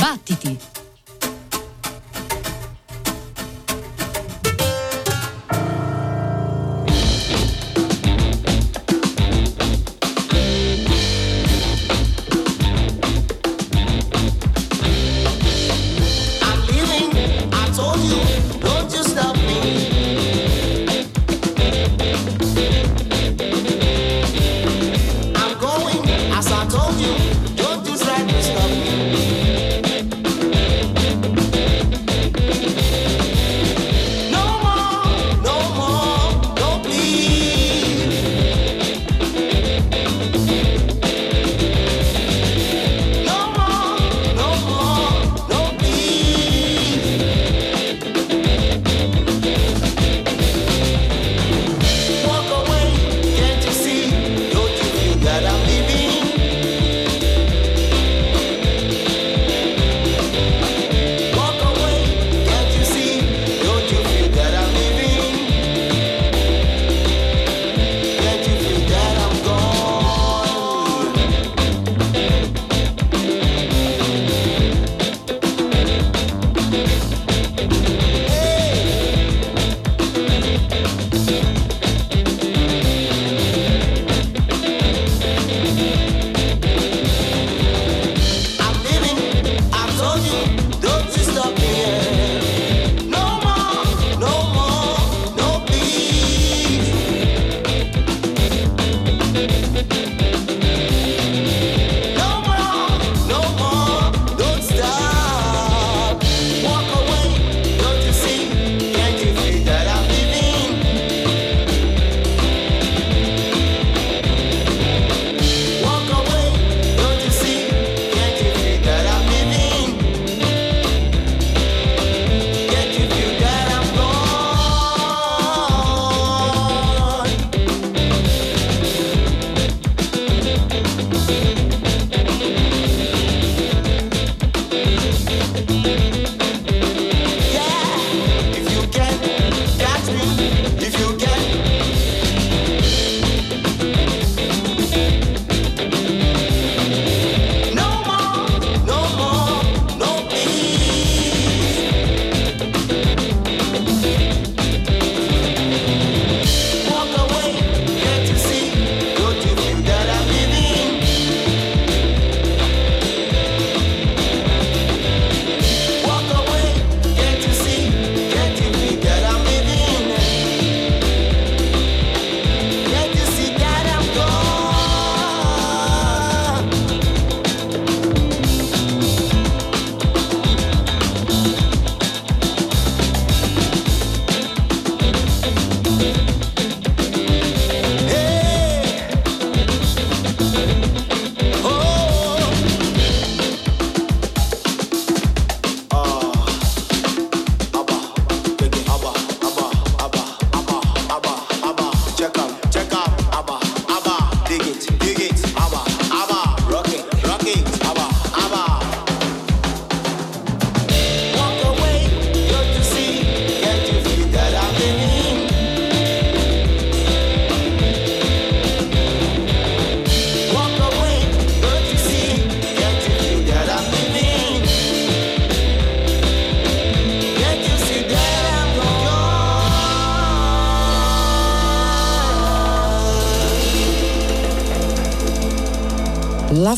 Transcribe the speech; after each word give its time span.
Battiti! 0.00 0.79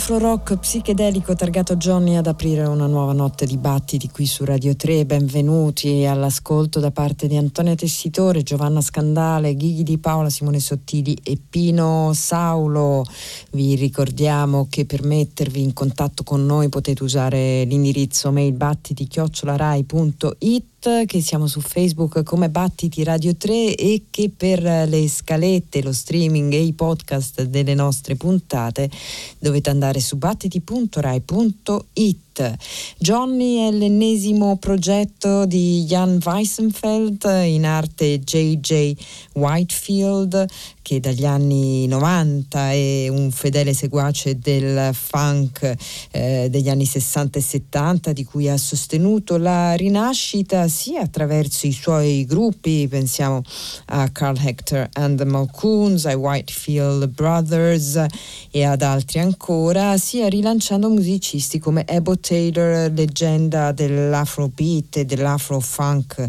L'afro 0.02 0.18
rock 0.18 0.56
psichedelico 0.56 1.36
targato 1.36 1.76
Johnny 1.76 2.16
ad 2.16 2.26
aprire 2.26 2.64
una 2.64 2.88
nuova 2.88 3.12
notte 3.12 3.46
di 3.46 3.56
battiti 3.56 4.10
qui 4.10 4.26
su 4.26 4.44
Radio 4.44 4.74
3. 4.74 5.06
Benvenuti 5.06 6.04
all'ascolto 6.04 6.80
da 6.80 6.90
parte 6.90 7.28
di 7.28 7.36
Antonia 7.36 7.76
Tessitore, 7.76 8.42
Giovanna 8.42 8.80
Scandale, 8.80 9.54
Ghighi 9.54 9.84
di 9.84 9.98
Paola, 9.98 10.28
Simone 10.28 10.58
Sottili 10.58 11.16
e 11.22 11.38
Pino 11.48 12.10
Saulo. 12.14 13.04
Vi 13.52 13.76
ricordiamo 13.76 14.66
che 14.68 14.86
per 14.86 15.04
mettervi 15.04 15.62
in 15.62 15.72
contatto 15.72 16.24
con 16.24 16.44
noi 16.44 16.68
potete 16.68 17.04
usare 17.04 17.62
l'indirizzo 17.62 18.32
mail 18.32 18.54
battiti-rai.it 18.54 20.71
che 20.82 21.20
siamo 21.20 21.46
su 21.46 21.60
Facebook 21.60 22.24
come 22.24 22.50
Battiti 22.50 23.04
Radio 23.04 23.36
3 23.36 23.76
e 23.76 24.06
che 24.10 24.32
per 24.36 24.60
le 24.62 25.08
scalette, 25.08 25.80
lo 25.80 25.92
streaming 25.92 26.52
e 26.52 26.60
i 26.60 26.72
podcast 26.72 27.44
delle 27.44 27.74
nostre 27.74 28.16
puntate 28.16 28.90
dovete 29.38 29.70
andare 29.70 30.00
su 30.00 30.16
battiti.rai.it. 30.16 32.56
Johnny 32.98 33.58
è 33.58 33.70
l'ennesimo 33.70 34.56
progetto 34.56 35.46
di 35.46 35.84
Jan 35.84 36.18
Weissenfeld, 36.24 37.30
in 37.44 37.64
arte 37.64 38.18
J.J. 38.18 38.94
Whitefield, 39.34 40.44
che 40.92 41.00
dagli 41.00 41.24
anni 41.24 41.86
90 41.86 42.70
è 42.72 43.08
un 43.08 43.30
fedele 43.30 43.72
seguace 43.72 44.38
del 44.38 44.90
funk 44.92 45.74
eh, 46.10 46.48
degli 46.50 46.68
anni 46.68 46.84
60 46.84 47.38
e 47.38 47.42
70, 47.42 48.12
di 48.12 48.24
cui 48.24 48.50
ha 48.50 48.58
sostenuto 48.58 49.38
la 49.38 49.72
rinascita 49.72 50.68
sia 50.68 51.00
attraverso 51.00 51.66
i 51.66 51.72
suoi 51.72 52.26
gruppi, 52.26 52.86
pensiamo 52.88 53.40
a 53.86 54.10
Carl 54.10 54.36
Hector 54.38 54.88
and 54.92 55.16
the 55.16 55.24
Malcoons, 55.24 56.04
ai 56.04 56.14
Whitefield 56.14 57.06
Brothers 57.08 58.04
e 58.50 58.64
ad 58.64 58.82
altri 58.82 59.20
ancora, 59.20 59.96
sia 59.96 60.28
rilanciando 60.28 60.90
musicisti 60.90 61.58
come 61.58 61.84
Abbott 61.88 62.26
Taylor, 62.28 62.90
leggenda 62.92 63.72
dell'afrobeat 63.72 64.98
e 64.98 65.04
dell'afro-funk 65.06 66.28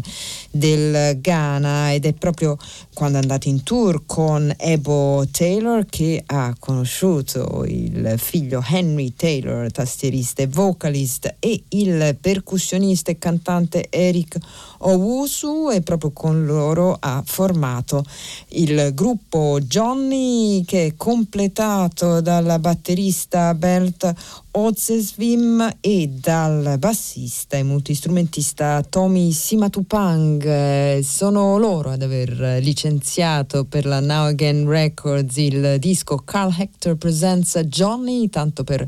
del 0.50 1.20
Ghana 1.20 1.92
ed 1.92 2.06
è 2.06 2.14
proprio 2.14 2.56
quando 2.94 3.18
è 3.18 3.20
andato 3.20 3.48
in 3.48 3.62
tour 3.62 4.04
con 4.06 4.54
Ebo 4.56 5.26
Taylor 5.30 5.84
che 5.84 6.22
ha 6.24 6.54
conosciuto 6.58 7.64
il 7.66 8.14
figlio 8.16 8.64
Henry 8.66 9.12
Taylor, 9.14 9.70
tastierista 9.70 10.42
e 10.42 10.46
vocalist, 10.46 11.34
e 11.40 11.64
il 11.70 12.16
percussionista 12.18 13.10
e 13.10 13.18
cantante 13.18 13.88
Eric 13.90 14.38
Owusu 14.86 15.70
e 15.70 15.80
proprio 15.80 16.10
con 16.10 16.44
loro 16.44 16.94
ha 17.00 17.22
formato 17.24 18.04
il 18.48 18.90
gruppo 18.92 19.58
Johnny 19.62 20.62
che 20.66 20.86
è 20.86 20.94
completato 20.94 22.20
dalla 22.20 22.58
batterista 22.58 23.54
Bert 23.54 24.12
Ozesvim 24.56 25.78
e 25.80 26.08
dal 26.08 26.76
bassista 26.78 27.56
e 27.56 27.62
multistrumentista 27.62 28.84
Tommy 28.88 29.32
Simatupang. 29.32 31.00
Sono 31.00 31.56
loro 31.56 31.90
ad 31.90 32.02
aver 32.02 32.60
licenziato 32.60 33.64
per 33.64 33.86
la 33.86 34.00
Now 34.00 34.26
Again 34.26 34.68
Records 34.68 35.38
il 35.38 35.78
disco 35.80 36.18
Carl 36.24 36.54
Hector 36.56 36.94
Presents 36.96 37.58
Johnny, 37.60 38.28
tanto 38.28 38.62
per 38.62 38.86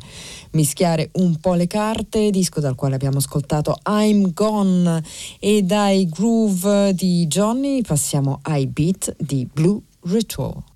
mischiare 0.52 1.08
un 1.14 1.36
po' 1.40 1.54
le 1.54 1.66
carte, 1.66 2.30
disco 2.30 2.60
dal 2.60 2.76
quale 2.76 2.94
abbiamo 2.94 3.18
ascoltato 3.18 3.76
I'm 3.88 4.32
Gone 4.32 5.02
e 5.40 5.62
dai 5.86 6.08
groove 6.08 6.92
di 6.94 7.28
Johnny 7.28 7.80
passiamo 7.80 8.40
ai 8.42 8.66
beat 8.66 9.14
di 9.20 9.46
Blue 9.46 9.80
Ritual. 10.00 10.75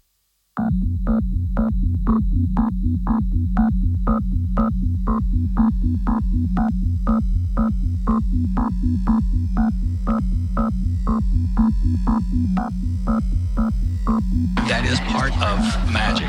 That 14.68 14.84
is 14.84 15.00
part 15.00 15.32
of 15.42 15.92
magic. 15.92 16.28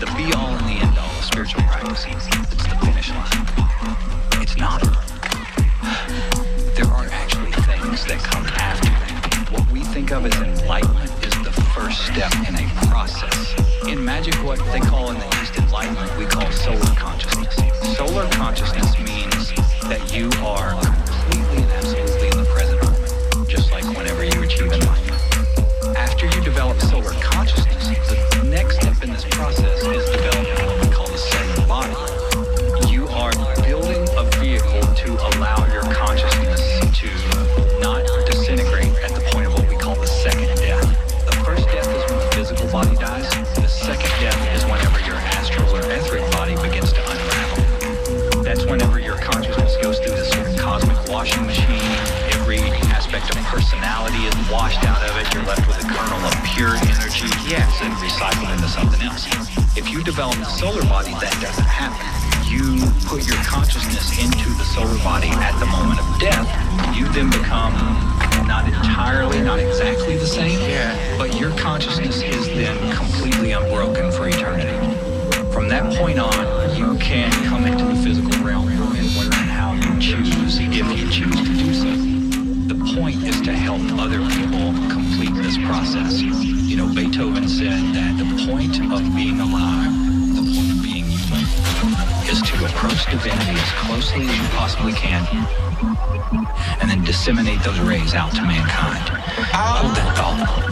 the 0.00 0.06
be 0.16 0.32
all 0.32 0.48
and 0.48 0.66
the 0.66 0.82
end 0.82 0.98
all 0.98 1.06
of 1.06 1.24
spiritual 1.24 1.62
practice. 1.62 2.06
It's 2.08 2.66
the 2.66 2.76
finish 2.82 3.10
line. 3.10 3.46
It's 4.42 4.56
not. 4.56 4.82
There 6.74 6.86
are 6.86 7.06
actually 7.12 7.52
things 7.52 8.04
that 8.06 8.18
come 8.18 8.46
after 8.58 8.90
that. 8.90 9.48
What 9.52 9.70
we 9.70 9.80
think 9.80 10.10
of 10.10 10.26
as 10.26 10.34
enlightenment 10.34 11.10
is 11.22 11.34
the 11.44 11.52
first 11.74 12.06
step 12.06 12.32
in 12.48 12.56
a 12.56 12.66
process. 12.90 13.54
In 13.86 14.04
magic, 14.04 14.34
what 14.42 14.58
they 14.72 14.80
call 14.80 15.10
in 15.10 15.18
the 15.18 15.28
East 15.42 15.56
enlightenment, 15.58 16.10
we 16.18 16.26
call 16.26 16.50
solar 16.50 16.94
consciousness. 16.96 17.54
Solar 17.96 18.28
consciousness 18.32 18.98
means 18.98 19.54
that 19.86 20.02
you 20.12 20.26
are 20.42 20.74
completely 20.80 21.62
and 21.62 21.72
absolutely 21.72 22.28
in 22.28 22.38
the 22.38 22.50
present 22.50 22.82
moment, 22.82 23.48
just 23.48 23.70
like 23.70 23.84
whenever 23.96 24.24
you 24.24 24.42
achieve 24.42 24.72
enlightenment. 24.72 25.22
After 25.96 26.26
you 26.26 26.40
develop 26.42 26.80
solar 26.80 27.12
consciousness, 27.20 28.33
personality 53.54 54.26
is 54.26 54.34
washed 54.50 54.82
out 54.82 54.98
of 55.08 55.14
it. 55.14 55.32
You're 55.32 55.44
left 55.44 55.62
with 55.68 55.78
a 55.78 55.86
kernel 55.86 56.18
of 56.26 56.34
pure 56.42 56.74
energy. 56.74 57.30
Yes, 57.46 57.70
and 57.82 57.94
recycled 58.02 58.50
into 58.52 58.66
something 58.66 59.00
else. 59.00 59.26
If 59.78 59.90
you 59.90 60.02
develop 60.02 60.34
a 60.38 60.44
solar 60.44 60.82
body, 60.90 61.12
that 61.22 61.38
doesn't 61.40 61.70
happen. 61.70 62.02
You 62.50 62.82
put 63.06 63.22
your 63.28 63.38
consciousness 63.46 64.10
into 64.18 64.50
the 64.58 64.64
solar 64.74 64.98
body 65.04 65.28
at 65.30 65.54
the 65.60 65.66
moment 65.66 66.00
of 66.02 66.06
death. 66.18 66.50
You 66.98 67.06
then 67.14 67.30
become 67.30 67.74
not 68.48 68.66
entirely, 68.66 69.40
not 69.40 69.60
exactly 69.60 70.16
the 70.16 70.26
same, 70.26 70.58
Yeah. 70.68 70.90
but 71.16 71.38
your 71.38 71.52
consciousness 71.56 72.22
is 72.22 72.48
then 72.48 72.76
completely 72.90 73.52
unbroken 73.52 74.10
for 74.10 74.28
eternity. 74.28 74.74
From 75.52 75.68
that 75.68 75.94
point 75.94 76.18
on, 76.18 76.76
you 76.76 76.98
can 76.98 77.30
come 77.44 77.66
into 77.66 77.84
the 77.84 77.94
physical 78.02 78.33
point 82.94 83.22
is 83.24 83.40
to 83.40 83.52
help 83.52 83.80
other 83.98 84.20
people 84.38 84.72
complete 84.88 85.34
this 85.42 85.58
process. 85.66 86.22
You 86.22 86.76
know, 86.76 86.86
Beethoven 86.94 87.48
said 87.48 87.82
that 87.94 88.16
the 88.18 88.24
point 88.46 88.78
of 88.78 89.02
being 89.16 89.40
alive, 89.40 89.90
the 90.36 90.42
point 90.54 90.70
of 90.70 90.80
being 90.82 91.04
human, 91.04 91.44
is 92.30 92.40
to 92.42 92.64
approach 92.64 93.06
divinity 93.10 93.58
as 93.58 93.72
closely 93.82 94.26
as 94.26 94.38
you 94.38 94.44
possibly 94.54 94.92
can 94.92 95.26
and 96.80 96.88
then 96.88 97.02
disseminate 97.02 97.60
those 97.62 97.80
rays 97.80 98.14
out 98.14 98.30
to 98.32 98.42
mankind. 98.42 99.08
Hold 99.50 99.96
that 99.96 100.16
thought. 100.16 100.64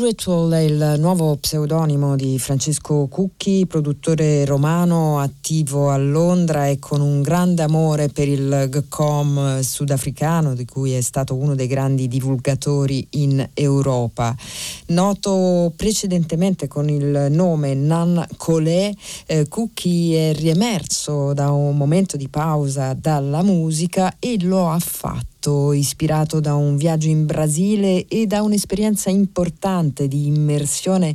Ritual 0.00 0.50
è 0.50 0.58
il 0.58 0.96
nuovo 0.98 1.36
pseudonimo 1.36 2.16
di 2.16 2.36
Francesco 2.40 3.06
Cucchi, 3.06 3.64
produttore 3.66 4.44
romano 4.44 5.20
attivo 5.20 5.90
a 5.90 5.96
Londra 5.96 6.66
e 6.66 6.80
con 6.80 7.00
un 7.00 7.22
grande 7.22 7.62
amore 7.62 8.08
per 8.08 8.26
il 8.26 8.66
GCOM 8.70 9.60
sudafricano, 9.60 10.54
di 10.54 10.64
cui 10.64 10.92
è 10.92 11.00
stato 11.00 11.36
uno 11.36 11.54
dei 11.54 11.68
grandi 11.68 12.08
divulgatori 12.08 13.06
in 13.10 13.48
Europa. 13.54 14.34
Noto 14.86 15.72
precedentemente 15.76 16.66
con 16.66 16.88
il 16.88 17.28
nome 17.30 17.74
Nan 17.74 18.26
Collet, 18.36 18.98
eh, 19.26 19.46
Cucchi 19.46 20.14
è 20.14 20.34
riemerso 20.34 21.32
da 21.34 21.52
un 21.52 21.76
momento 21.76 22.16
di 22.16 22.28
pausa 22.28 22.94
dalla 22.94 23.42
musica 23.42 24.16
e 24.18 24.42
lo 24.42 24.68
ha 24.68 24.78
fatto 24.80 25.33
ispirato 25.72 26.40
da 26.40 26.54
un 26.54 26.76
viaggio 26.76 27.08
in 27.08 27.26
Brasile 27.26 28.06
e 28.06 28.26
da 28.26 28.42
un'esperienza 28.42 29.10
importante 29.10 30.08
di 30.08 30.26
immersione 30.26 31.14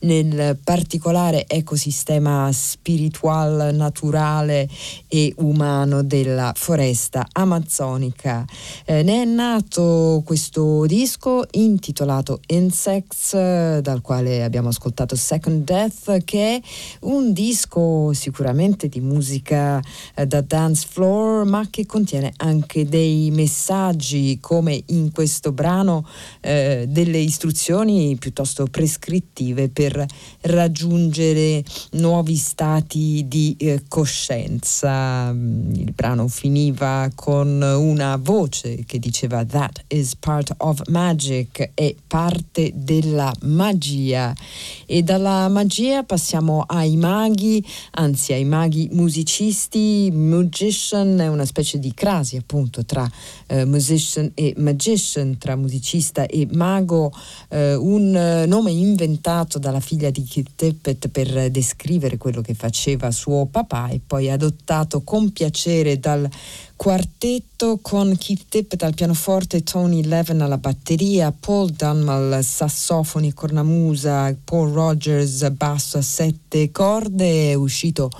nel 0.00 0.58
particolare 0.62 1.46
ecosistema 1.46 2.50
spiritual, 2.52 3.74
naturale 3.74 4.68
e 5.08 5.32
umano 5.38 6.02
della 6.02 6.52
foresta 6.54 7.26
amazzonica. 7.32 8.44
Eh, 8.84 9.02
ne 9.02 9.22
è 9.22 9.24
nato 9.24 10.22
questo 10.24 10.86
disco 10.86 11.44
intitolato 11.52 12.40
Insects, 12.46 13.32
dal 13.80 14.00
quale 14.00 14.44
abbiamo 14.44 14.68
ascoltato 14.68 15.16
Second 15.16 15.64
Death, 15.64 16.24
che 16.24 16.56
è 16.56 16.60
un 17.00 17.32
disco 17.32 18.12
sicuramente 18.12 18.88
di 18.88 19.00
musica 19.00 19.80
eh, 20.14 20.26
da 20.26 20.40
dance 20.40 20.86
floor, 20.88 21.44
ma 21.44 21.66
che 21.70 21.86
contiene 21.86 22.32
anche 22.36 22.84
dei 22.84 23.30
messaggi, 23.30 24.38
come 24.40 24.82
in 24.86 25.10
questo 25.12 25.52
brano, 25.52 26.06
eh, 26.40 26.86
delle 26.88 27.18
istruzioni 27.18 28.16
piuttosto 28.18 28.64
prescrittive 28.66 29.68
per 29.68 29.87
per 29.88 30.06
raggiungere 30.42 31.64
nuovi 31.92 32.36
stati 32.36 33.24
di 33.26 33.56
eh, 33.58 33.82
coscienza. 33.88 35.32
Mm, 35.32 35.74
il 35.74 35.92
brano 35.92 36.28
finiva 36.28 37.10
con 37.14 37.60
una 37.62 38.16
voce 38.16 38.84
che 38.84 38.98
diceva 38.98 39.44
That 39.44 39.84
is 39.88 40.14
part 40.16 40.52
of 40.58 40.82
magic, 40.88 41.70
è 41.74 41.94
parte 42.06 42.72
della 42.74 43.32
magia. 43.42 44.34
E 44.86 45.02
dalla 45.02 45.48
magia 45.48 46.02
passiamo 46.02 46.64
ai 46.66 46.96
maghi, 46.96 47.64
anzi 47.92 48.32
ai 48.32 48.44
maghi 48.44 48.88
musicisti. 48.92 50.10
Magician 50.12 51.18
è 51.18 51.28
una 51.28 51.44
specie 51.44 51.78
di 51.78 51.92
crasi 51.94 52.36
appunto 52.36 52.84
tra 52.84 53.10
eh, 53.46 53.64
musician 53.64 54.30
e 54.34 54.54
magician, 54.58 55.38
tra 55.38 55.56
musicista 55.56 56.26
e 56.26 56.46
mago, 56.52 57.12
eh, 57.48 57.74
un 57.74 58.14
eh, 58.14 58.46
nome 58.46 58.70
inventato 58.70 59.58
dalla 59.58 59.77
figlia 59.80 60.10
di 60.10 60.22
Keith 60.24 60.50
Tippett 60.56 61.08
per 61.08 61.50
descrivere 61.50 62.16
quello 62.16 62.40
che 62.40 62.54
faceva 62.54 63.10
suo 63.10 63.46
papà 63.46 63.88
e 63.88 64.00
poi 64.04 64.30
adottato 64.30 65.02
con 65.02 65.32
piacere 65.32 65.98
dal 65.98 66.28
quartetto 66.76 67.78
con 67.82 68.16
Keith 68.16 68.46
Tippett 68.48 68.82
al 68.82 68.94
pianoforte, 68.94 69.62
Tony 69.62 70.04
Levin 70.04 70.42
alla 70.42 70.58
batteria, 70.58 71.32
Paul 71.32 71.70
Dunn 71.70 72.08
al 72.08 72.44
sassofono 72.44 73.26
e 73.26 73.34
cornamusa, 73.34 74.34
Paul 74.44 74.72
Rogers 74.72 75.48
basso 75.50 75.98
a 75.98 76.02
sette 76.02 76.70
corde, 76.70 77.50
è 77.50 77.54
uscito 77.54 78.10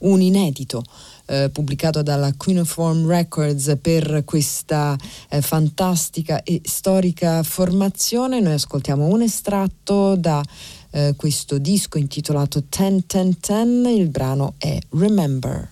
un 0.00 0.20
inedito 0.20 0.82
eh, 1.26 1.48
pubblicato 1.50 2.02
dalla 2.02 2.32
Cuneiform 2.36 3.06
Records 3.06 3.78
per 3.80 4.22
questa 4.24 4.96
eh, 5.28 5.40
fantastica 5.40 6.42
e 6.42 6.60
storica 6.64 7.42
formazione. 7.42 8.40
Noi 8.40 8.54
ascoltiamo 8.54 9.06
un 9.06 9.22
estratto 9.22 10.16
da 10.16 10.42
eh, 10.94 11.14
questo 11.16 11.58
disco 11.58 11.98
intitolato 11.98 12.62
10-10-10, 12.70 13.88
il 13.88 14.08
brano 14.08 14.54
è 14.58 14.78
Remember. 14.90 15.68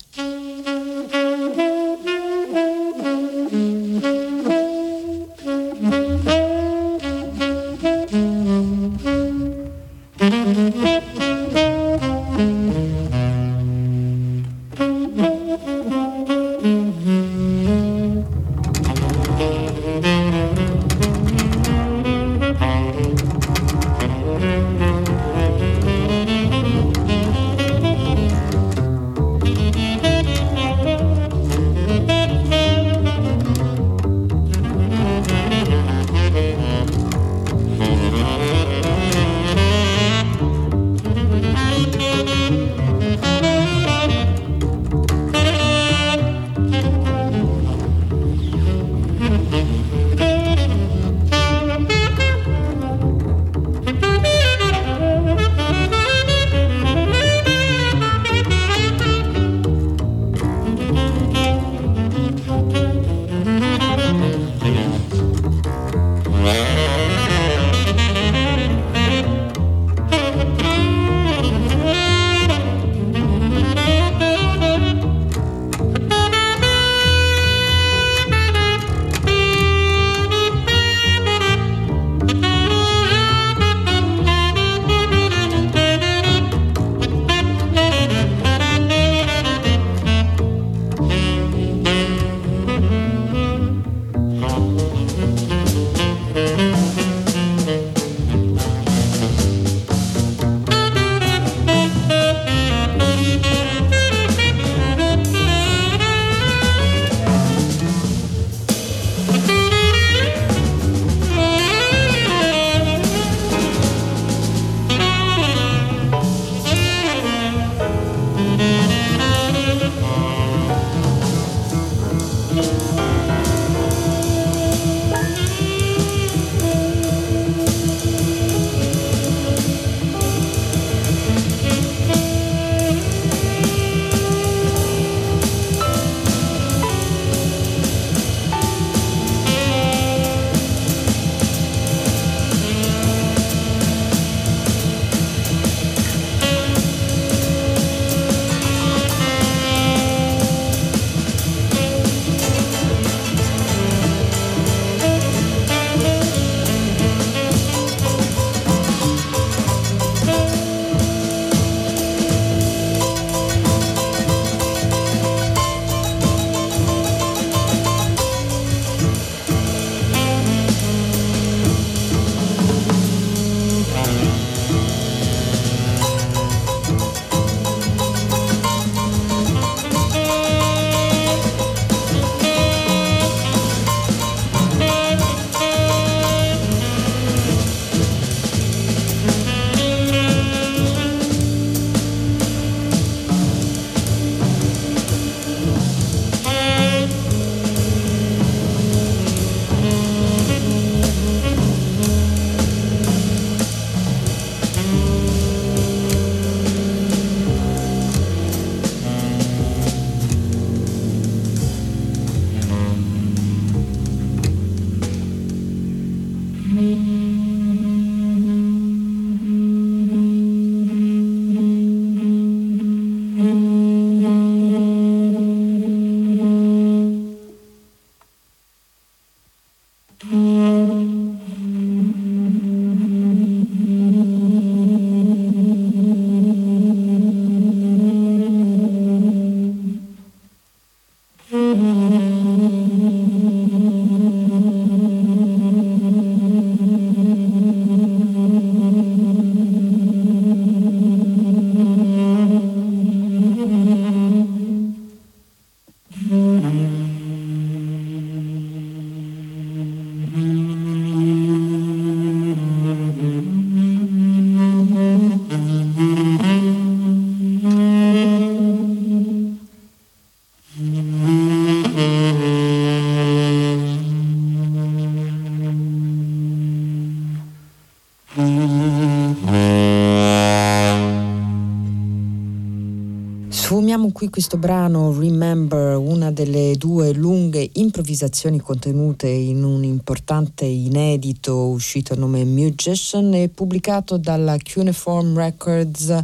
Qui 284.22 284.30
questo 284.30 284.56
brano 284.56 285.12
Remember, 285.18 285.96
una 285.96 286.30
delle 286.30 286.76
due 286.76 287.12
lunghe 287.12 287.68
improvvisazioni 287.72 288.60
contenute 288.60 289.26
in 289.26 289.64
un 289.64 289.82
importante 289.82 290.64
inedito 290.64 291.66
uscito 291.66 292.12
a 292.12 292.16
nome 292.16 292.44
Musician 292.44 293.34
e 293.34 293.48
pubblicato 293.48 294.18
dalla 294.18 294.56
Cuneiform 294.62 295.36
Records. 295.36 296.16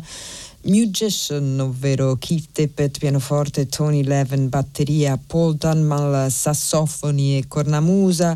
Musician, 0.63 1.59
ovvero 1.59 2.15
Keith 2.21 2.51
Tippett 2.53 2.99
pianoforte, 2.99 3.67
Tony 3.67 4.05
Levin 4.05 4.49
batteria, 4.49 5.19
Paul 5.25 5.57
Dunmal 5.57 6.31
sassofoni 6.31 7.39
e 7.39 7.49
cornamusa, 7.49 8.33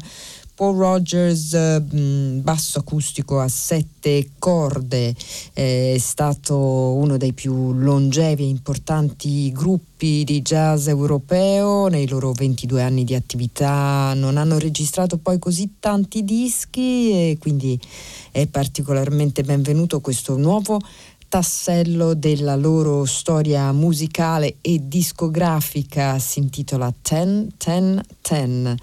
Paul 0.62 0.76
Rogers, 0.76 1.56
mm, 1.92 2.38
basso 2.42 2.78
acustico 2.78 3.40
a 3.40 3.48
sette 3.48 4.28
corde, 4.38 5.12
è 5.52 5.96
stato 5.98 6.56
uno 6.56 7.16
dei 7.16 7.32
più 7.32 7.72
longevi 7.72 8.44
e 8.44 8.46
importanti 8.46 9.50
gruppi 9.50 10.22
di 10.22 10.40
jazz 10.40 10.86
europeo. 10.86 11.88
Nei 11.88 12.06
loro 12.06 12.30
22 12.30 12.80
anni 12.80 13.02
di 13.02 13.16
attività 13.16 14.14
non 14.14 14.36
hanno 14.36 14.56
registrato 14.60 15.18
poi 15.18 15.40
così 15.40 15.78
tanti 15.80 16.22
dischi 16.22 17.10
e 17.10 17.38
quindi 17.40 17.76
è 18.30 18.46
particolarmente 18.46 19.42
benvenuto 19.42 20.00
questo 20.00 20.36
nuovo 20.36 20.78
tassello 21.32 22.12
della 22.12 22.56
loro 22.56 23.06
storia 23.06 23.72
musicale 23.72 24.56
e 24.60 24.80
discografica 24.82 26.18
si 26.18 26.40
intitola 26.40 26.92
Ten 27.00 27.54
Ten 27.56 28.02
Ten. 28.20 28.76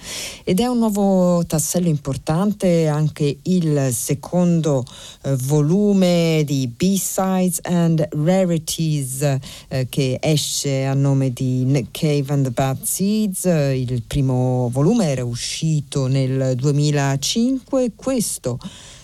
Ed 0.44 0.60
è 0.60 0.66
un 0.66 0.80
nuovo 0.80 1.46
tassello 1.46 1.90
importante 1.90 2.88
anche 2.88 3.38
il 3.44 3.90
secondo 3.94 4.84
eh, 5.22 5.36
volume 5.36 6.42
di 6.44 6.66
B-Sides 6.76 7.60
and 7.66 8.08
Rarities 8.14 9.38
eh, 9.68 9.86
che 9.88 10.18
esce 10.20 10.86
a 10.86 10.96
nome 10.96 11.32
di 11.32 11.64
Nick 11.66 11.90
Cave 11.92 12.34
and 12.34 12.46
the 12.46 12.52
Bad 12.52 12.82
Seeds. 12.82 13.44
Il 13.46 14.02
primo 14.08 14.70
volume 14.74 15.06
era 15.06 15.24
uscito 15.24 16.08
nel 16.08 16.56
2005 16.56 17.92
questo 17.96 18.58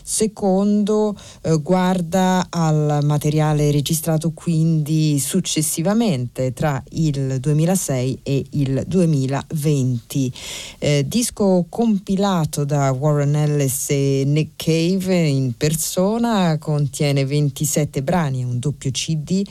secondo 0.07 1.17
eh, 1.41 1.57
guarda 1.57 2.45
al 2.51 2.99
materiale 3.01 3.71
registrato 3.71 4.33
quindi 4.33 5.17
successivamente 5.17 6.53
tra 6.53 6.81
il 6.91 7.39
2006 7.39 8.19
e 8.21 8.45
il 8.51 8.83
2020. 8.85 10.31
Eh, 10.77 11.05
disco 11.07 11.65
compilato 11.67 12.65
da 12.65 12.91
Warren 12.91 13.35
Ellis 13.35 13.87
e 13.89 14.23
Nick 14.27 14.51
Cave 14.57 15.15
in 15.15 15.53
persona, 15.57 16.55
contiene 16.59 17.25
27 17.25 18.03
brani, 18.03 18.43
un 18.43 18.59
doppio 18.59 18.91
CD 18.91 19.43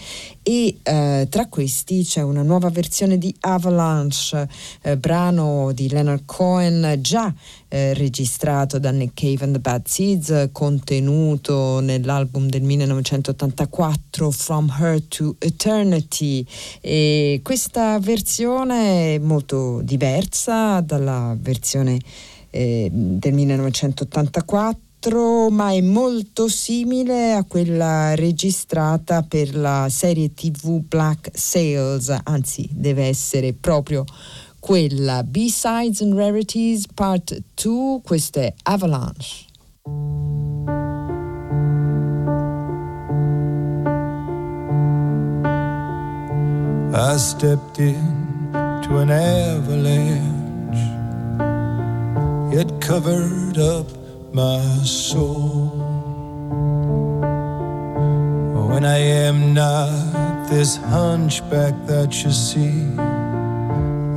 e 0.46 0.76
eh, 0.82 1.26
tra 1.30 1.46
questi 1.46 2.04
c'è 2.04 2.20
una 2.20 2.42
nuova 2.42 2.68
versione 2.68 3.16
di 3.16 3.34
Avalanche, 3.40 4.46
eh, 4.82 4.98
brano 4.98 5.72
di 5.72 5.88
Leonard 5.88 6.24
Cohen 6.26 6.98
già 7.00 7.32
eh, 7.68 7.94
registrato 7.94 8.78
da 8.78 8.90
Nick 8.90 9.14
Cave 9.14 9.44
and 9.44 9.54
the 9.54 9.58
Bad 9.58 9.86
Seeds, 9.86 10.50
contenuto 10.52 11.80
nell'album 11.80 12.50
del 12.50 12.60
1984 12.60 14.30
From 14.30 14.70
Her 14.78 15.02
to 15.08 15.34
Eternity. 15.38 16.44
E 16.82 17.40
questa 17.42 17.98
versione 17.98 19.14
è 19.14 19.18
molto 19.18 19.80
diversa 19.82 20.80
dalla 20.82 21.34
versione 21.40 21.98
eh, 22.50 22.90
del 22.92 23.32
1984 23.32 24.92
ma 25.12 25.70
è 25.70 25.80
molto 25.80 26.48
simile 26.48 27.32
a 27.34 27.44
quella 27.44 28.14
registrata 28.14 29.22
per 29.22 29.54
la 29.54 29.88
serie 29.90 30.32
TV 30.32 30.80
Black 30.80 31.30
Sails, 31.34 32.14
anzi 32.24 32.68
deve 32.70 33.04
essere 33.04 33.52
proprio 33.52 34.04
quella 34.58 35.22
B-Sides 35.22 36.00
and 36.00 36.14
Rarities 36.14 36.86
Part 36.94 37.38
2, 37.62 38.00
questa 38.02 38.40
è 38.40 38.54
Avalanche. 38.62 39.44
I 46.96 47.18
stepped 47.18 47.78
into 47.78 48.96
an 48.98 49.10
avalanche. 49.10 50.22
It 52.56 52.80
covered 52.80 53.58
up 53.58 54.03
my 54.34 54.60
soul. 54.82 55.68
When 58.68 58.84
I 58.84 58.98
am 58.98 59.54
not 59.54 60.48
this 60.48 60.76
hunchback 60.76 61.74
that 61.86 62.24
you 62.24 62.32
see. 62.32 62.82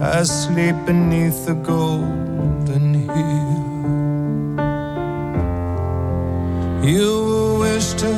I 0.02 0.24
sleep 0.24 0.76
beneath 0.88 1.46
the 1.46 1.54
golden 1.54 2.94
hill. 2.94 3.58
You 6.84 7.60
wish 7.60 7.94
to 8.02 8.14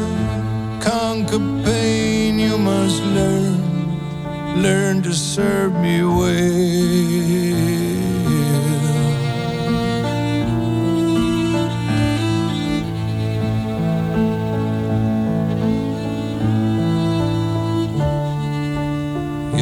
conquer 0.82 1.44
pain, 1.66 2.40
you 2.40 2.58
must 2.58 3.04
learn, 3.04 4.62
learn 4.62 5.04
to 5.04 5.14
serve 5.14 5.74
me 5.74 6.04
well. 6.04 7.69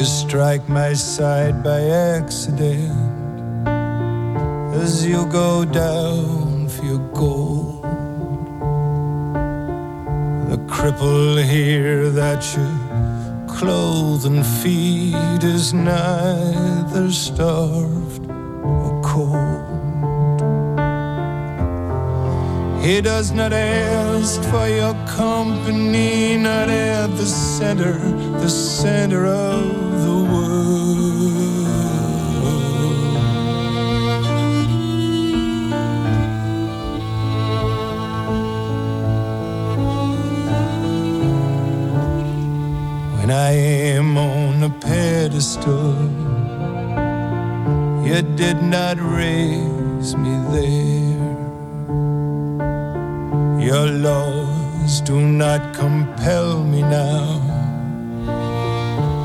Strike 0.05 0.69
my 0.69 0.93
side 0.93 1.63
by 1.63 1.81
accident 1.81 2.91
as 4.75 5.05
you 5.05 5.25
go 5.27 5.65
down 5.65 6.69
for 6.69 6.85
your 6.85 6.99
gold. 7.13 7.81
The 10.51 10.57
cripple 10.67 11.43
here 11.43 12.09
that 12.11 12.41
you 12.55 12.67
clothe 13.47 14.25
and 14.25 14.45
feed 14.45 15.43
is 15.43 15.73
neither 15.73 17.11
starved 17.11 18.29
or 18.29 19.01
cold. 19.03 19.77
He 22.83 23.01
does 23.01 23.31
not 23.31 23.51
ask 23.51 24.43
for 24.43 24.67
your 24.67 24.93
company, 25.07 26.37
not 26.37 26.69
at 26.69 27.07
the 27.17 27.25
center, 27.25 27.97
the 28.39 28.49
center 28.49 29.25
of 29.25 29.86
pedestal. 45.67 45.95
You 48.05 48.21
did 48.35 48.61
not 48.61 48.97
raise 48.99 50.15
me 50.15 50.33
there. 50.51 51.35
Your 53.59 53.87
laws 53.87 55.01
do 55.01 55.19
not 55.19 55.73
compel 55.73 56.63
me 56.63 56.81
now 56.81 57.41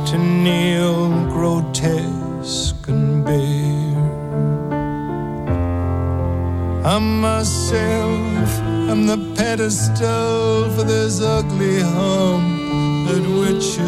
to 0.06 0.18
kneel 0.18 1.10
grotesque 1.30 2.88
and 2.88 3.24
bare. 3.24 4.02
I'm 6.84 7.20
myself, 7.20 8.50
I'm 8.90 9.06
the 9.06 9.18
pedestal 9.36 10.70
for 10.74 10.82
this 10.82 11.20
ugly 11.20 11.80
hump 11.80 12.58
that 13.06 13.24
which 13.40 13.78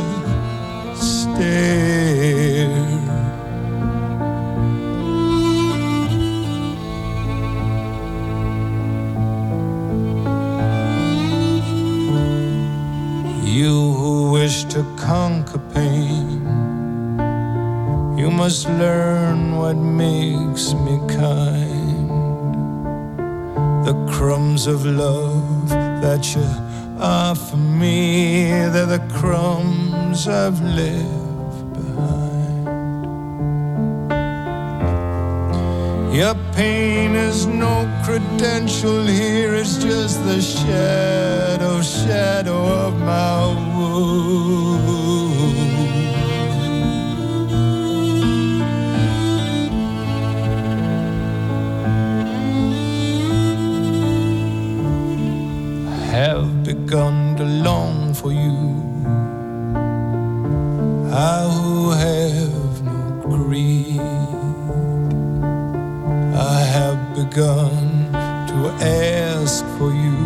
of 24.66 24.86
love 24.86 25.68
that 25.68 26.34
you 26.34 26.42
offer 26.98 27.56
me, 27.56 28.48
they're 28.72 28.86
the 28.86 29.04
crumbs 29.10 30.26
I've 30.26 30.60
left 30.62 31.23
Your 36.24 36.40
pain 36.56 37.14
is 37.14 37.44
no 37.44 37.86
credential 38.02 39.04
here, 39.04 39.54
it's 39.54 39.76
just 39.76 40.24
the 40.24 40.40
shadow, 40.40 41.82
shadow 41.82 42.62
of 42.86 42.98
my 42.98 43.44
wound. 43.76 44.24
I 55.90 56.06
have 56.06 56.64
begun 56.64 57.36
to 57.36 57.44
long 57.44 58.14
for 58.14 58.32
you. 58.32 58.56
I 61.12 61.53
begun 67.34 68.12
to 68.46 68.58
ask 68.80 69.64
for 69.76 69.90
you. 69.92 70.18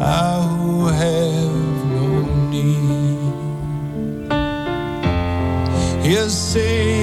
I 0.00 0.40
who 0.48 0.86
have 0.86 1.84
no 1.96 2.08
need. 2.48 3.18
You 6.02 6.28
say 6.30 7.01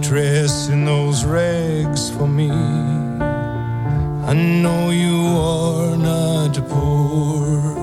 dress 0.00 0.68
in 0.68 0.84
those 0.84 1.24
rags 1.24 2.10
for 2.10 2.26
me. 2.26 2.50
I 2.50 4.32
know 4.34 4.90
you 4.90 5.18
are 5.38 5.96
not 5.96 6.54
poor. 6.68 7.76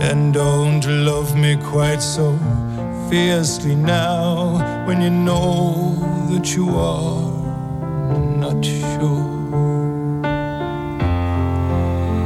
And 0.00 0.34
don't 0.34 0.84
love 0.86 1.36
me 1.36 1.56
quite 1.56 2.02
so 2.02 2.38
fiercely 3.08 3.74
now 3.74 4.86
when 4.86 5.00
you 5.00 5.10
know 5.10 5.94
that 6.30 6.54
you 6.56 6.68
are 6.70 7.30
not 8.36 8.64
sure. 8.64 9.32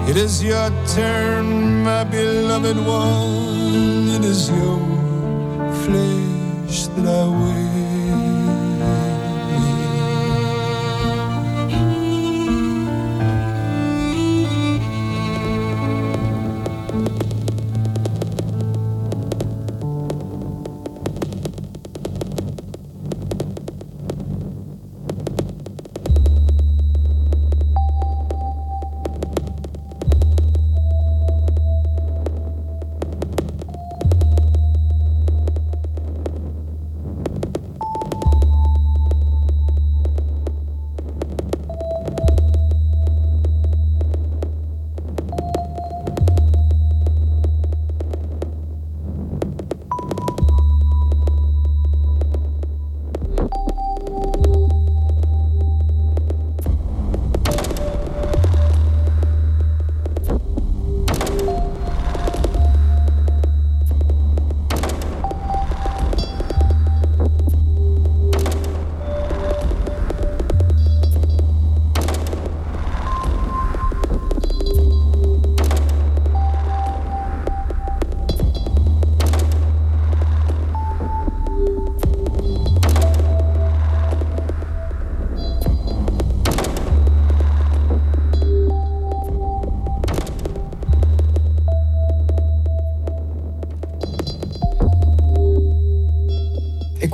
It 0.09 0.17
is 0.17 0.43
your 0.43 0.71
turn, 0.95 1.83
my 1.83 2.05
beloved 2.05 2.79
one. 2.79 4.09
It 4.17 4.25
is 4.25 4.49
your 4.49 4.79
flesh 5.85 6.87
that 6.87 7.07
I 7.07 7.36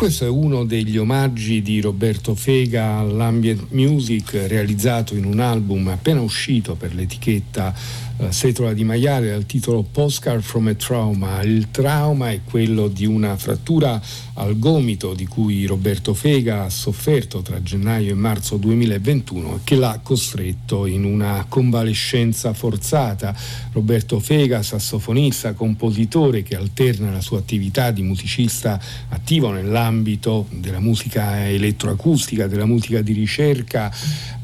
questo 0.03 0.25
è 0.25 0.29
uno 0.29 0.65
degli 0.65 0.99
omaggi 0.99 1.63
di 1.63 1.81
Roberto 1.81 2.35
Fega 2.35 2.97
all'ambient 2.97 3.67
music 3.71 4.33
realizzato 4.49 5.15
in 5.15 5.25
un 5.25 5.39
album 5.39 5.87
appena 5.87 6.21
uscito 6.21 6.75
per 6.75 6.93
l'etichetta 6.93 7.73
eh, 8.17 8.33
Setola 8.33 8.73
di 8.73 8.83
Maiale 8.83 9.31
dal 9.31 9.47
titolo 9.47 9.83
Postcard 9.83 10.43
from 10.43 10.67
a 10.67 10.75
Trauma. 10.75 11.41
Il 11.43 11.71
trauma 11.71 12.33
è 12.33 12.41
quello 12.43 12.89
di 12.89 13.07
una 13.07 13.37
frattura 13.37 14.03
al 14.35 14.59
gomito 14.59 15.13
di 15.13 15.27
cui 15.27 15.67
Roberto 15.67 16.15
Fega 16.15 16.65
ha 16.65 16.71
sofferto 16.71 17.43
tra 17.43 17.63
gennaio 17.63 18.13
e 18.13 18.15
marzo 18.15 18.57
2021 18.57 19.57
e 19.57 19.59
che 19.65 19.75
l'ha 19.77 20.01
costretto 20.03 20.87
in 20.87 21.05
una 21.05 21.45
convalescenza 21.49 22.55
forzata. 22.55 23.35
Roberto 23.73 24.21
Fega, 24.21 24.63
sassofonista, 24.63 25.53
compositore 25.53 26.43
che 26.43 26.57
alterna 26.57 27.11
la 27.11 27.21
sua 27.21 27.39
attività 27.39 27.91
di 27.91 28.03
musicista 28.03 28.81
attivo 29.09 29.51
nell'ambito 29.51 30.47
della 30.51 30.81
musica 30.81 31.49
elettroacustica, 31.49 32.47
della 32.47 32.67
musica 32.67 33.03
di 33.03 33.13
ricerca, 33.13 33.93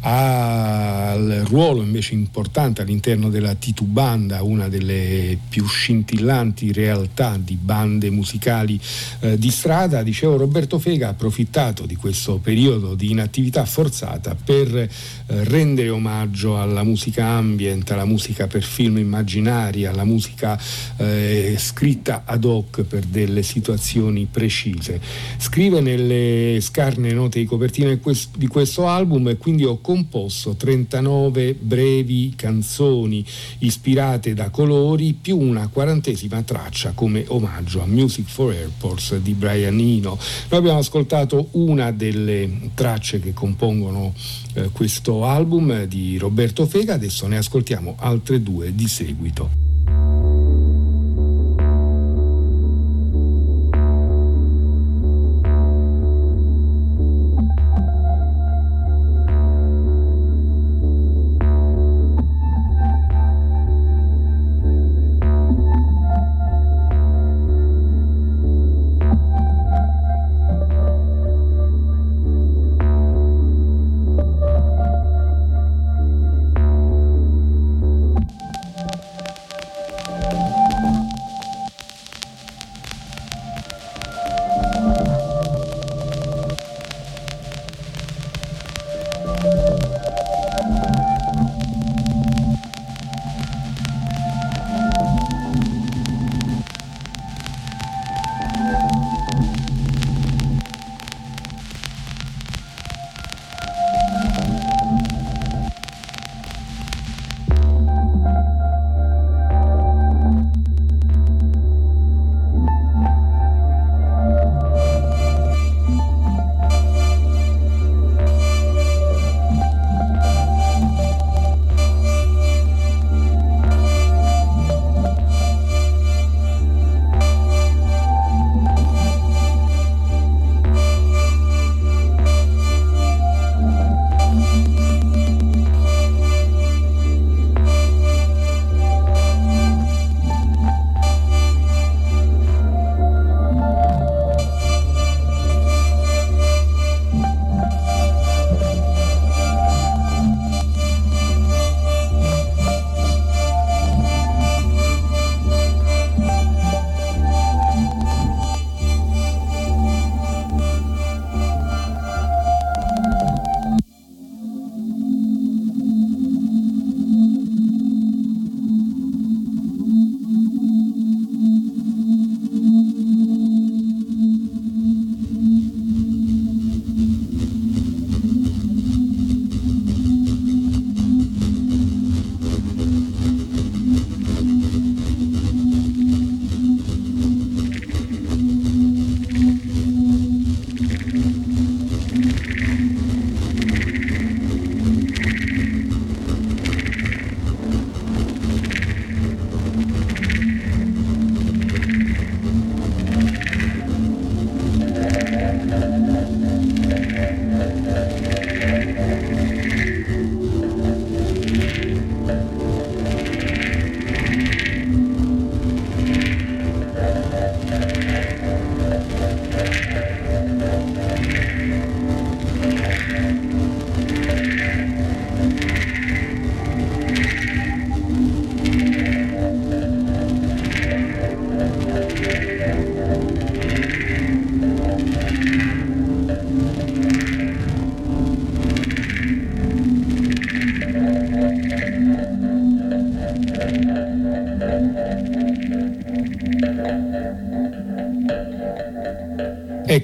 ha 0.00 1.14
il 1.16 1.44
ruolo 1.44 1.82
invece 1.82 2.14
importante 2.14 2.82
all'interno 2.82 3.28
della 3.30 3.54
Titubanda, 3.54 4.42
una 4.42 4.68
delle 4.68 5.38
più 5.48 5.66
scintillanti 5.66 6.72
realtà 6.72 7.38
di 7.38 7.56
bande 7.56 8.10
musicali 8.10 8.80
eh, 9.20 9.38
di 9.38 9.50
strada. 9.50 10.02
Dicevo, 10.02 10.36
Roberto 10.36 10.78
Fega 10.78 11.08
ha 11.08 11.10
approfittato 11.10 11.86
di 11.86 11.96
questo 11.96 12.38
periodo 12.38 12.94
di 12.94 13.10
inattività 13.10 13.64
forzata 13.64 14.36
per 14.36 14.74
eh, 14.76 14.88
rendere 15.26 15.88
omaggio 15.88 16.60
alla 16.60 16.84
musica 16.84 17.26
ambient, 17.26 17.90
alla 17.90 18.04
musica 18.04 18.46
per 18.46 18.62
film 18.62 18.98
immaginari, 18.98 19.86
alla 19.86 20.04
musica 20.04 20.58
eh, 20.96 21.56
scritta 21.58 22.22
ad 22.24 22.44
hoc 22.44 22.82
per 22.82 23.04
delle 23.04 23.42
situazioni 23.42 24.28
precise. 24.30 25.00
Scrive 25.38 25.80
nelle 25.80 26.60
scarne 26.60 27.12
note 27.12 27.38
di 27.38 27.44
copertina 27.44 27.98
di 28.36 28.46
questo 28.46 28.86
album 28.86 29.28
e 29.28 29.36
quindi 29.36 29.64
ho 29.64 29.78
composto 29.88 30.54
39 30.54 31.54
brevi 31.54 32.34
canzoni 32.36 33.24
ispirate 33.60 34.34
da 34.34 34.50
colori 34.50 35.14
più 35.14 35.38
una 35.38 35.68
quarantesima 35.68 36.42
traccia 36.42 36.92
come 36.92 37.24
omaggio 37.28 37.80
a 37.80 37.86
Music 37.86 38.28
for 38.28 38.52
Airports 38.52 39.16
di 39.16 39.32
Brian 39.32 39.78
Eno. 39.78 40.18
Noi 40.50 40.60
abbiamo 40.60 40.78
ascoltato 40.80 41.48
una 41.52 41.90
delle 41.90 42.68
tracce 42.74 43.18
che 43.18 43.32
compongono 43.32 44.12
eh, 44.52 44.68
questo 44.72 45.24
album 45.24 45.84
di 45.84 46.18
Roberto 46.18 46.66
Fega, 46.66 46.92
adesso 46.92 47.26
ne 47.26 47.38
ascoltiamo 47.38 47.96
altre 47.98 48.42
due 48.42 48.74
di 48.74 48.88
seguito. 48.88 49.67